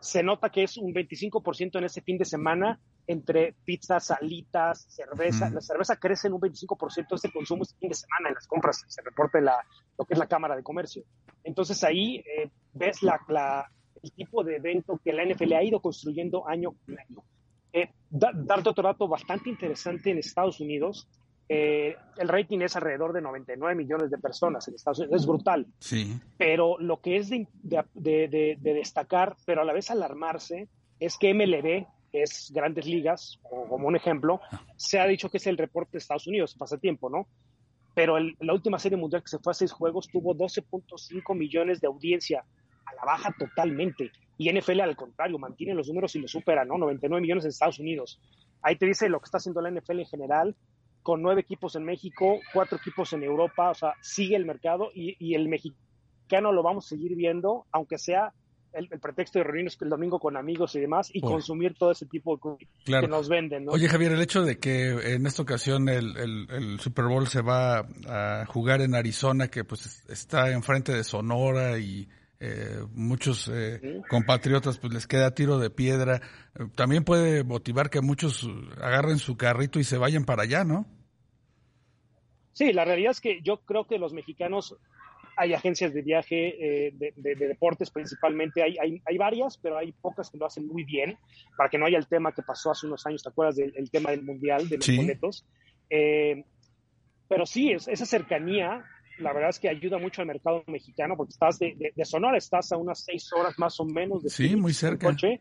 Se 0.00 0.22
nota 0.22 0.50
que 0.50 0.62
es 0.62 0.76
un 0.76 0.92
25% 0.92 1.78
en 1.78 1.84
ese 1.84 2.00
fin 2.02 2.18
de 2.18 2.24
semana 2.24 2.78
entre 3.06 3.54
pizzas, 3.64 4.06
salitas, 4.06 4.86
cerveza. 4.88 5.48
Mm. 5.48 5.54
La 5.54 5.60
cerveza 5.60 5.96
crece 5.96 6.28
en 6.28 6.34
un 6.34 6.40
25% 6.40 7.08
de 7.08 7.16
ese 7.16 7.32
consumo 7.32 7.62
este 7.62 7.78
fin 7.78 7.88
de 7.88 7.94
semana 7.94 8.28
en 8.28 8.34
las 8.34 8.46
compras, 8.46 8.84
se 8.86 9.02
reporta 9.02 9.40
la, 9.40 9.56
lo 9.98 10.04
que 10.04 10.14
es 10.14 10.18
la 10.18 10.26
Cámara 10.26 10.54
de 10.54 10.62
Comercio. 10.62 11.02
Entonces 11.42 11.82
ahí 11.84 12.16
eh, 12.16 12.50
ves 12.74 13.02
la, 13.02 13.18
la, 13.28 13.66
el 14.02 14.12
tipo 14.12 14.44
de 14.44 14.56
evento 14.56 15.00
que 15.02 15.12
la 15.12 15.24
NFL 15.24 15.52
ha 15.54 15.64
ido 15.64 15.80
construyendo 15.80 16.46
año 16.46 16.72
con 16.72 16.98
año. 16.98 17.24
Eh, 17.72 17.90
da, 18.08 18.30
darte 18.34 18.70
otro 18.70 18.84
dato 18.84 19.08
bastante 19.08 19.50
interesante 19.50 20.10
en 20.10 20.18
Estados 20.18 20.60
Unidos. 20.60 21.08
Eh, 21.48 21.96
el 22.18 22.28
rating 22.28 22.60
es 22.60 22.76
alrededor 22.76 23.12
de 23.12 23.22
99 23.22 23.74
millones 23.74 24.10
de 24.10 24.18
personas 24.18 24.68
en 24.68 24.74
Estados 24.74 24.98
Unidos. 24.98 25.20
Es 25.20 25.26
brutal. 25.26 25.66
Sí. 25.78 26.20
Pero 26.36 26.78
lo 26.78 27.00
que 27.00 27.16
es 27.16 27.30
de, 27.30 27.46
de, 27.62 27.84
de, 27.94 28.58
de 28.60 28.74
destacar, 28.74 29.36
pero 29.46 29.62
a 29.62 29.64
la 29.64 29.72
vez 29.72 29.90
alarmarse, 29.90 30.68
es 31.00 31.16
que 31.16 31.32
MLB, 31.32 31.86
que 32.10 32.22
es 32.22 32.50
Grandes 32.54 32.86
Ligas, 32.86 33.38
como 33.42 33.88
un 33.88 33.96
ejemplo, 33.96 34.40
se 34.76 34.98
ha 34.98 35.06
dicho 35.06 35.30
que 35.30 35.38
es 35.38 35.46
el 35.46 35.56
reporte 35.56 35.92
de 35.92 35.98
Estados 35.98 36.26
Unidos, 36.26 36.54
pasa 36.54 36.78
tiempo, 36.78 37.08
¿no? 37.08 37.28
Pero 37.94 38.16
el, 38.16 38.36
la 38.40 38.54
última 38.54 38.78
serie 38.78 38.98
mundial 38.98 39.22
que 39.22 39.28
se 39.28 39.38
fue 39.38 39.52
a 39.52 39.54
seis 39.54 39.72
juegos 39.72 40.08
tuvo 40.08 40.34
12.5 40.34 41.36
millones 41.36 41.80
de 41.80 41.86
audiencia, 41.86 42.44
a 42.84 42.94
la 42.94 43.04
baja 43.04 43.34
totalmente. 43.38 44.10
Y 44.36 44.52
NFL, 44.52 44.80
al 44.80 44.96
contrario, 44.96 45.38
mantiene 45.38 45.74
los 45.74 45.88
números 45.88 46.14
y 46.14 46.20
lo 46.20 46.28
supera, 46.28 46.64
¿no? 46.64 46.78
99 46.78 47.20
millones 47.20 47.44
en 47.44 47.50
Estados 47.50 47.80
Unidos. 47.80 48.20
Ahí 48.62 48.76
te 48.76 48.86
dice 48.86 49.08
lo 49.08 49.20
que 49.20 49.24
está 49.24 49.38
haciendo 49.38 49.60
la 49.60 49.70
NFL 49.70 50.00
en 50.00 50.06
general, 50.06 50.56
con 51.02 51.22
nueve 51.22 51.40
equipos 51.40 51.76
en 51.76 51.84
México, 51.84 52.38
cuatro 52.52 52.78
equipos 52.78 53.12
en 53.12 53.22
Europa, 53.22 53.70
o 53.70 53.74
sea, 53.74 53.94
sigue 54.00 54.36
el 54.36 54.44
mercado 54.44 54.90
y, 54.94 55.16
y 55.18 55.34
el 55.34 55.48
mexicano 55.48 56.52
lo 56.52 56.62
vamos 56.62 56.86
a 56.86 56.88
seguir 56.90 57.14
viendo, 57.14 57.66
aunque 57.72 57.98
sea 57.98 58.32
el, 58.72 58.88
el, 58.90 59.00
pretexto 59.00 59.38
de 59.38 59.44
reunirnos 59.44 59.78
el 59.80 59.88
domingo 59.88 60.18
con 60.18 60.36
amigos 60.36 60.74
y 60.74 60.80
demás 60.80 61.10
y 61.12 61.20
consumir 61.20 61.74
todo 61.74 61.90
ese 61.90 62.06
tipo 62.06 62.36
de 62.36 62.40
cosas 62.40 62.68
claro. 62.84 63.06
que 63.06 63.10
nos 63.10 63.28
venden. 63.28 63.64
¿no? 63.64 63.72
Oye, 63.72 63.88
Javier, 63.88 64.12
el 64.12 64.20
hecho 64.20 64.42
de 64.42 64.58
que 64.58 65.14
en 65.14 65.26
esta 65.26 65.42
ocasión 65.42 65.88
el, 65.88 66.16
el, 66.16 66.46
el, 66.50 66.80
Super 66.80 67.06
Bowl 67.06 67.26
se 67.26 67.40
va 67.40 67.86
a 68.06 68.46
jugar 68.46 68.82
en 68.82 68.94
Arizona, 68.94 69.48
que 69.48 69.64
pues 69.64 70.04
está 70.08 70.50
enfrente 70.50 70.92
de 70.92 71.04
Sonora 71.04 71.78
y 71.78 72.08
eh, 72.40 72.84
muchos 72.92 73.48
eh, 73.52 73.80
¿Sí? 73.80 74.02
compatriotas 74.08 74.78
pues 74.78 74.92
les 74.92 75.06
queda 75.06 75.34
tiro 75.34 75.58
de 75.58 75.70
piedra, 75.70 76.20
eh, 76.54 76.64
también 76.74 77.04
puede 77.04 77.44
motivar 77.44 77.90
que 77.90 78.00
muchos 78.00 78.48
agarren 78.80 79.18
su 79.18 79.36
carrito 79.36 79.80
y 79.80 79.84
se 79.84 79.98
vayan 79.98 80.24
para 80.24 80.42
allá, 80.42 80.64
¿no? 80.64 80.86
Sí, 82.52 82.72
la 82.72 82.84
realidad 82.84 83.12
es 83.12 83.20
que 83.20 83.40
yo 83.42 83.58
creo 83.64 83.86
que 83.86 83.98
los 83.98 84.12
mexicanos 84.12 84.76
hay 85.38 85.54
agencias 85.54 85.94
de 85.94 86.02
viaje 86.02 86.48
eh, 86.58 86.92
de, 86.94 87.12
de, 87.16 87.36
de, 87.36 87.48
deportes 87.48 87.90
principalmente, 87.90 88.62
hay, 88.62 88.76
hay, 88.78 89.00
hay, 89.06 89.16
varias, 89.16 89.56
pero 89.56 89.78
hay 89.78 89.92
pocas 89.92 90.30
que 90.30 90.38
lo 90.38 90.46
hacen 90.46 90.66
muy 90.66 90.82
bien, 90.82 91.16
para 91.56 91.70
que 91.70 91.78
no 91.78 91.86
haya 91.86 91.98
el 91.98 92.08
tema 92.08 92.32
que 92.32 92.42
pasó 92.42 92.72
hace 92.72 92.88
unos 92.88 93.06
años, 93.06 93.22
¿te 93.22 93.28
acuerdas 93.28 93.54
del 93.54 93.72
el 93.76 93.88
tema 93.90 94.10
del 94.10 94.24
Mundial, 94.24 94.68
de 94.68 94.76
los 94.76 94.84
sí. 94.84 94.96
boletos? 94.96 95.46
Eh, 95.88 96.44
pero 97.28 97.46
sí, 97.46 97.70
es, 97.70 97.86
esa 97.86 98.06
cercanía, 98.06 98.84
la 99.18 99.32
verdad 99.32 99.50
es 99.50 99.58
que 99.58 99.68
ayuda 99.68 99.98
mucho 99.98 100.22
al 100.22 100.28
mercado 100.28 100.64
mexicano, 100.66 101.16
porque 101.16 101.32
estás 101.32 101.58
de, 101.58 101.92
de 101.94 102.04
Sonora, 102.04 102.36
estás 102.36 102.72
a 102.72 102.76
unas 102.76 103.04
seis 103.04 103.30
horas 103.32 103.58
más 103.58 103.78
o 103.80 103.84
menos 103.84 104.22
de 104.22 104.30
sí, 104.30 104.56
muy 104.56 104.72
cerca. 104.72 105.08
coche. 105.08 105.40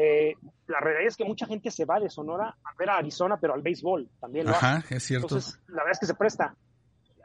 Eh, 0.00 0.34
la 0.68 0.78
realidad 0.80 1.08
es 1.08 1.16
que 1.16 1.24
mucha 1.24 1.46
gente 1.46 1.70
se 1.70 1.84
va 1.84 1.98
de 1.98 2.08
Sonora 2.08 2.56
a 2.62 2.74
ver 2.78 2.90
a 2.90 2.98
Arizona, 2.98 3.36
pero 3.40 3.54
al 3.54 3.62
béisbol 3.62 4.08
también. 4.20 4.46
¿no? 4.46 4.52
Ajá, 4.52 4.84
es 4.90 5.02
cierto. 5.02 5.26
Entonces, 5.26 5.60
la 5.66 5.82
verdad 5.82 5.92
es 5.92 5.98
que 5.98 6.06
se 6.06 6.14
presta 6.14 6.54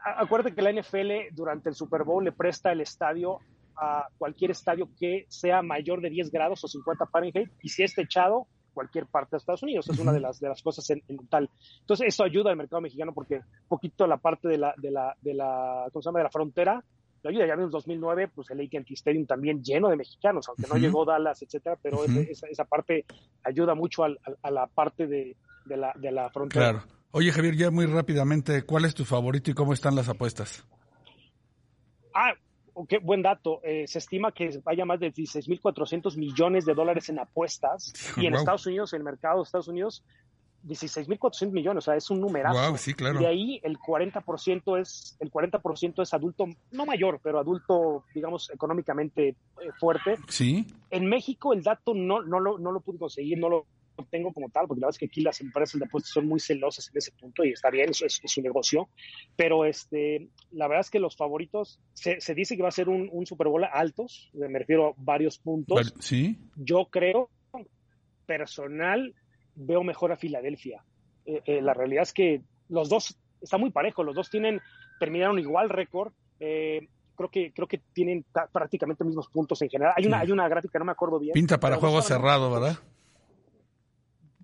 acuérdate 0.04 0.56
que 0.56 0.62
la 0.62 0.72
NFL 0.72 1.34
durante 1.34 1.70
el 1.70 1.76
Super 1.76 2.04
Bowl 2.04 2.24
le 2.24 2.32
presta 2.32 2.72
el 2.72 2.82
estadio 2.82 3.40
a 3.76 4.08
cualquier 4.18 4.52
estadio 4.52 4.90
que 5.00 5.26
sea 5.30 5.62
mayor 5.62 6.02
de 6.02 6.10
10 6.10 6.32
grados 6.32 6.64
o 6.64 6.68
50 6.68 7.08
Fahrenheit 7.08 7.50
y 7.62 7.70
si 7.70 7.84
es 7.84 7.96
techado, 7.96 8.48
cualquier 8.74 9.06
parte 9.06 9.32
de 9.32 9.38
Estados 9.38 9.64
Unidos. 9.64 9.88
Es 9.90 10.00
una 10.00 10.12
de 10.12 10.20
las, 10.20 10.40
de 10.40 10.50
las 10.50 10.62
cosas 10.62 10.90
en, 10.90 11.02
en, 11.08 11.28
tal. 11.28 11.50
Entonces, 11.82 12.08
eso 12.08 12.24
ayuda 12.24 12.52
al 12.52 12.58
mercado 12.58 12.82
mexicano 12.82 13.14
porque 13.14 13.42
poquito 13.68 14.08
la 14.08 14.18
parte 14.18 14.48
de 14.48 14.58
la, 14.58 14.74
de 14.78 14.92
la, 14.92 15.16
de 15.22 15.34
la, 15.34 15.88
¿cómo 15.92 16.02
se 16.02 16.08
llama? 16.08 16.20
De 16.20 16.24
la 16.26 16.32
frontera 16.32 16.84
lo 17.24 17.30
ayuda. 17.30 17.48
Ya 17.48 17.54
en 17.54 17.62
el 17.62 17.70
2009, 17.70 18.30
pues 18.36 18.50
el 18.52 18.60
AT&T 18.62 18.94
Stadium 18.94 19.26
también 19.26 19.64
lleno 19.64 19.90
de 19.90 19.96
mexicanos, 19.96 20.48
aunque 20.50 20.64
uh 20.64 20.66
-huh. 20.66 20.74
no 20.74 20.78
llegó 20.80 21.06
Dallas, 21.06 21.42
etcétera, 21.42 21.78
pero 21.82 22.00
uh 22.00 22.06
-huh. 22.06 22.28
esa, 22.30 22.48
esa, 22.48 22.66
parte 22.66 23.06
ayuda 23.44 23.76
mucho 23.76 24.04
al, 24.04 24.20
a, 24.26 24.48
a, 24.48 24.52
la 24.52 24.68
parte 24.68 25.08
de, 25.08 25.36
de, 25.66 25.78
la, 25.78 25.94
de 25.96 26.12
la 26.12 26.30
frontera. 26.30 26.72
Claro. 26.72 26.88
Oye, 27.12 27.32
Javier, 27.32 27.56
ya 27.56 27.72
muy 27.72 27.86
rápidamente, 27.86 28.64
¿cuál 28.64 28.86
es 28.86 28.96
tu 28.96 29.06
favorito 29.06 29.52
y 29.52 29.54
cómo 29.54 29.72
están 29.74 29.96
las 29.96 30.10
apuestas? 30.10 30.66
Ah, 32.14 32.34
qué 32.88 33.00
buen 33.00 33.22
dato. 33.22 33.60
Eh, 33.64 33.86
se 33.88 34.00
estima 34.00 34.32
que 34.32 34.60
vaya 34.64 34.86
más 34.86 35.00
de 35.00 35.14
16.400 35.14 36.18
millones 36.18 36.66
de 36.66 36.74
dólares 36.74 37.10
en 37.10 37.20
apuestas. 37.20 37.94
y 38.18 38.26
en 38.26 38.34
wow. 38.34 38.40
Estados 38.40 38.66
Unidos, 38.66 38.94
en 38.94 38.98
el 39.00 39.04
mercado 39.04 39.38
de 39.38 39.44
Estados 39.44 39.68
Unidos, 39.68 40.04
16.400 40.66 41.52
millones, 41.52 41.84
o 41.84 41.86
sea, 41.86 41.96
es 41.96 42.10
un 42.10 42.22
numerazo. 42.22 42.70
Wow, 42.70 42.78
sí, 42.78 42.94
claro. 42.94 43.20
Y 43.20 43.24
de 43.24 43.28
ahí 43.28 43.60
el 43.64 43.78
40% 43.78 44.80
es 44.80 45.18
el 45.20 45.30
40% 45.30 46.02
es 46.02 46.14
adulto, 46.14 46.46
no 46.72 46.86
mayor, 46.86 47.20
pero 47.22 47.40
adulto, 47.40 48.06
digamos, 48.16 48.50
económicamente 48.50 49.30
eh, 49.30 49.36
fuerte. 49.78 50.18
Sí. 50.30 50.66
En 50.90 51.08
México 51.08 51.54
el 51.54 51.64
dato 51.64 51.94
no, 51.94 52.22
no, 52.22 52.40
lo, 52.40 52.58
no 52.58 52.72
lo 52.72 52.80
pude 52.80 52.98
conseguir, 52.98 53.38
no 53.38 53.50
lo 53.50 53.66
tengo 54.10 54.34
como 54.34 54.50
tal, 54.50 54.68
porque 54.68 54.82
la 54.82 54.88
verdad 54.88 54.96
es 54.96 55.00
que 55.00 55.06
aquí 55.06 55.22
las 55.22 55.42
empresas 55.42 55.80
de 55.80 55.86
apuestas 55.86 56.14
son 56.14 56.28
muy 56.28 56.40
celosas 56.40 56.90
en 56.90 56.98
ese 56.98 57.12
punto 57.12 57.44
y 57.44 57.52
está 57.52 57.70
bien, 57.70 57.90
eso 57.90 58.06
es, 58.06 58.22
su 58.24 58.42
negocio, 58.42 58.90
pero 59.36 59.66
este, 59.66 60.30
la 60.52 60.68
verdad 60.68 60.82
es 60.82 60.90
que 60.90 61.00
los 61.00 61.16
favoritos, 61.16 61.80
se, 61.94 62.20
se 62.20 62.34
dice 62.34 62.56
que 62.56 62.64
va 62.64 62.70
a 62.70 62.72
ser 62.72 62.90
un, 62.90 63.10
un, 63.12 63.26
Super 63.26 63.48
Bowl 63.48 63.64
altos, 63.64 64.30
me 64.34 64.60
refiero 64.60 64.90
a 64.90 64.94
varios 64.98 65.38
puntos. 65.40 65.94
Sí. 66.00 66.38
Yo 66.56 66.86
creo, 66.90 67.30
personal, 68.26 69.14
veo 69.56 69.84
mejor 69.84 70.12
a 70.12 70.18
Filadelfia. 70.18 70.84
Eh, 71.26 71.42
eh, 71.46 71.62
la 71.62 71.74
realidad 71.74 72.04
es 72.04 72.14
que 72.14 72.42
los 72.70 72.90
dos, 72.90 73.18
está 73.42 73.58
muy 73.58 73.72
parejo, 73.72 74.04
los 74.04 74.16
dos 74.16 74.30
tienen, 74.30 74.62
terminaron 75.00 75.40
igual 75.40 75.70
récord. 75.70 76.14
Eh, 76.40 76.88
creo 77.16 77.30
que 77.30 77.54
creo 77.54 77.68
que 77.68 77.82
tienen 77.94 78.26
prácticamente 78.52 79.04
mismos 79.04 79.28
puntos 79.30 79.62
en 79.62 79.70
general. 79.70 79.94
Hay 79.96 80.06
una, 80.06 80.18
sí. 80.20 80.26
hay 80.26 80.32
una 80.32 80.48
gráfica, 80.48 80.80
no 80.80 80.86
me 80.86 80.92
acuerdo 80.92 81.20
bien. 81.20 81.34
Pinta 81.34 81.60
para 81.60 81.78
juego 81.78 82.02
cerrado, 82.02 82.52
¿verdad? 82.52 82.78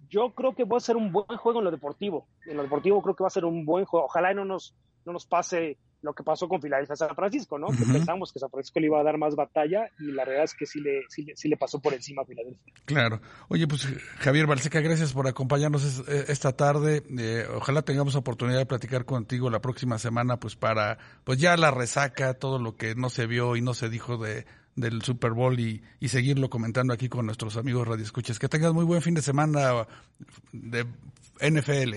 Yo 0.10 0.34
creo 0.34 0.56
que 0.56 0.64
va 0.64 0.78
a 0.78 0.82
ser 0.82 0.98
un 0.98 1.12
buen 1.12 1.38
juego 1.38 1.60
en 1.60 1.66
lo 1.66 1.72
deportivo. 1.72 2.28
En 2.46 2.58
lo 2.58 2.64
deportivo 2.64 3.02
creo 3.02 3.16
que 3.16 3.24
va 3.24 3.28
a 3.28 3.32
ser 3.32 3.46
un 3.46 3.66
buen 3.66 3.86
juego. 3.86 4.06
Ojalá 4.06 4.34
no 4.34 4.46
nos, 4.46 4.76
no 5.06 5.14
nos 5.14 5.26
pase 5.26 5.78
lo 6.02 6.14
que 6.14 6.24
pasó 6.24 6.48
con 6.48 6.62
Filadelfia 6.62 6.96
San 6.96 7.16
Francisco, 7.16 7.60
¿no? 7.60 7.68
Uh 7.68 7.72
-huh. 7.72 7.92
Pensamos 7.92 8.32
que 8.32 8.40
San 8.40 8.50
Francisco 8.50 8.80
le 8.80 8.86
iba 8.88 9.00
a 9.00 9.04
dar 9.04 9.18
más 9.18 9.36
batalla 9.36 9.90
y 10.00 10.12
la 10.12 10.24
verdad 10.24 10.46
es 10.46 10.54
que 10.54 10.66
sí 10.66 10.80
le, 10.80 11.02
sí, 11.10 11.28
sí 11.36 11.50
le 11.50 11.58
pasó 11.58 11.80
por 11.82 11.94
encima 11.94 12.22
a 12.22 12.26
Filadelfia. 12.26 12.74
Claro. 12.86 13.20
Oye, 13.50 13.68
pues 13.68 13.86
Javier 14.20 14.48
Balseca, 14.48 14.80
gracias 14.80 15.14
por 15.14 15.28
acompañarnos 15.28 16.08
esta 16.08 16.56
tarde. 16.56 17.04
Eh, 17.18 17.46
ojalá 17.54 17.82
tengamos 17.82 18.16
oportunidad 18.16 18.60
de 18.60 18.66
platicar 18.66 19.06
contigo 19.06 19.50
la 19.50 19.60
próxima 19.60 19.98
semana, 20.00 20.38
pues 20.38 20.56
para, 20.56 20.98
pues 21.26 21.38
ya 21.40 21.58
la 21.58 21.72
resaca, 21.72 22.34
todo 22.34 22.60
lo 22.60 22.78
que 22.78 22.96
no 22.96 23.10
se 23.10 23.28
vio 23.28 23.58
y 23.58 23.62
no 23.62 23.74
se 23.74 23.90
dijo 23.90 24.18
de 24.18 24.46
del 24.80 25.02
Super 25.02 25.32
Bowl 25.32 25.60
y, 25.60 25.82
y 26.00 26.08
seguirlo 26.10 26.50
comentando 26.50 26.94
aquí 26.94 27.10
con 27.10 27.26
nuestros 27.26 27.58
amigos 27.58 27.88
radioescuchas. 27.88 28.40
Que 28.40 28.48
tengas 28.48 28.74
muy 28.74 28.86
buen 28.86 29.02
fin 29.02 29.14
de 29.14 29.22
semana 29.22 29.88
de 30.52 30.86
NFL. 31.42 31.96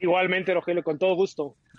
Igualmente, 0.00 0.54
Rogelio, 0.54 0.82
con 0.82 0.98
todo 0.98 1.14
gusto. 1.14 1.56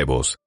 huevos. 0.00 0.38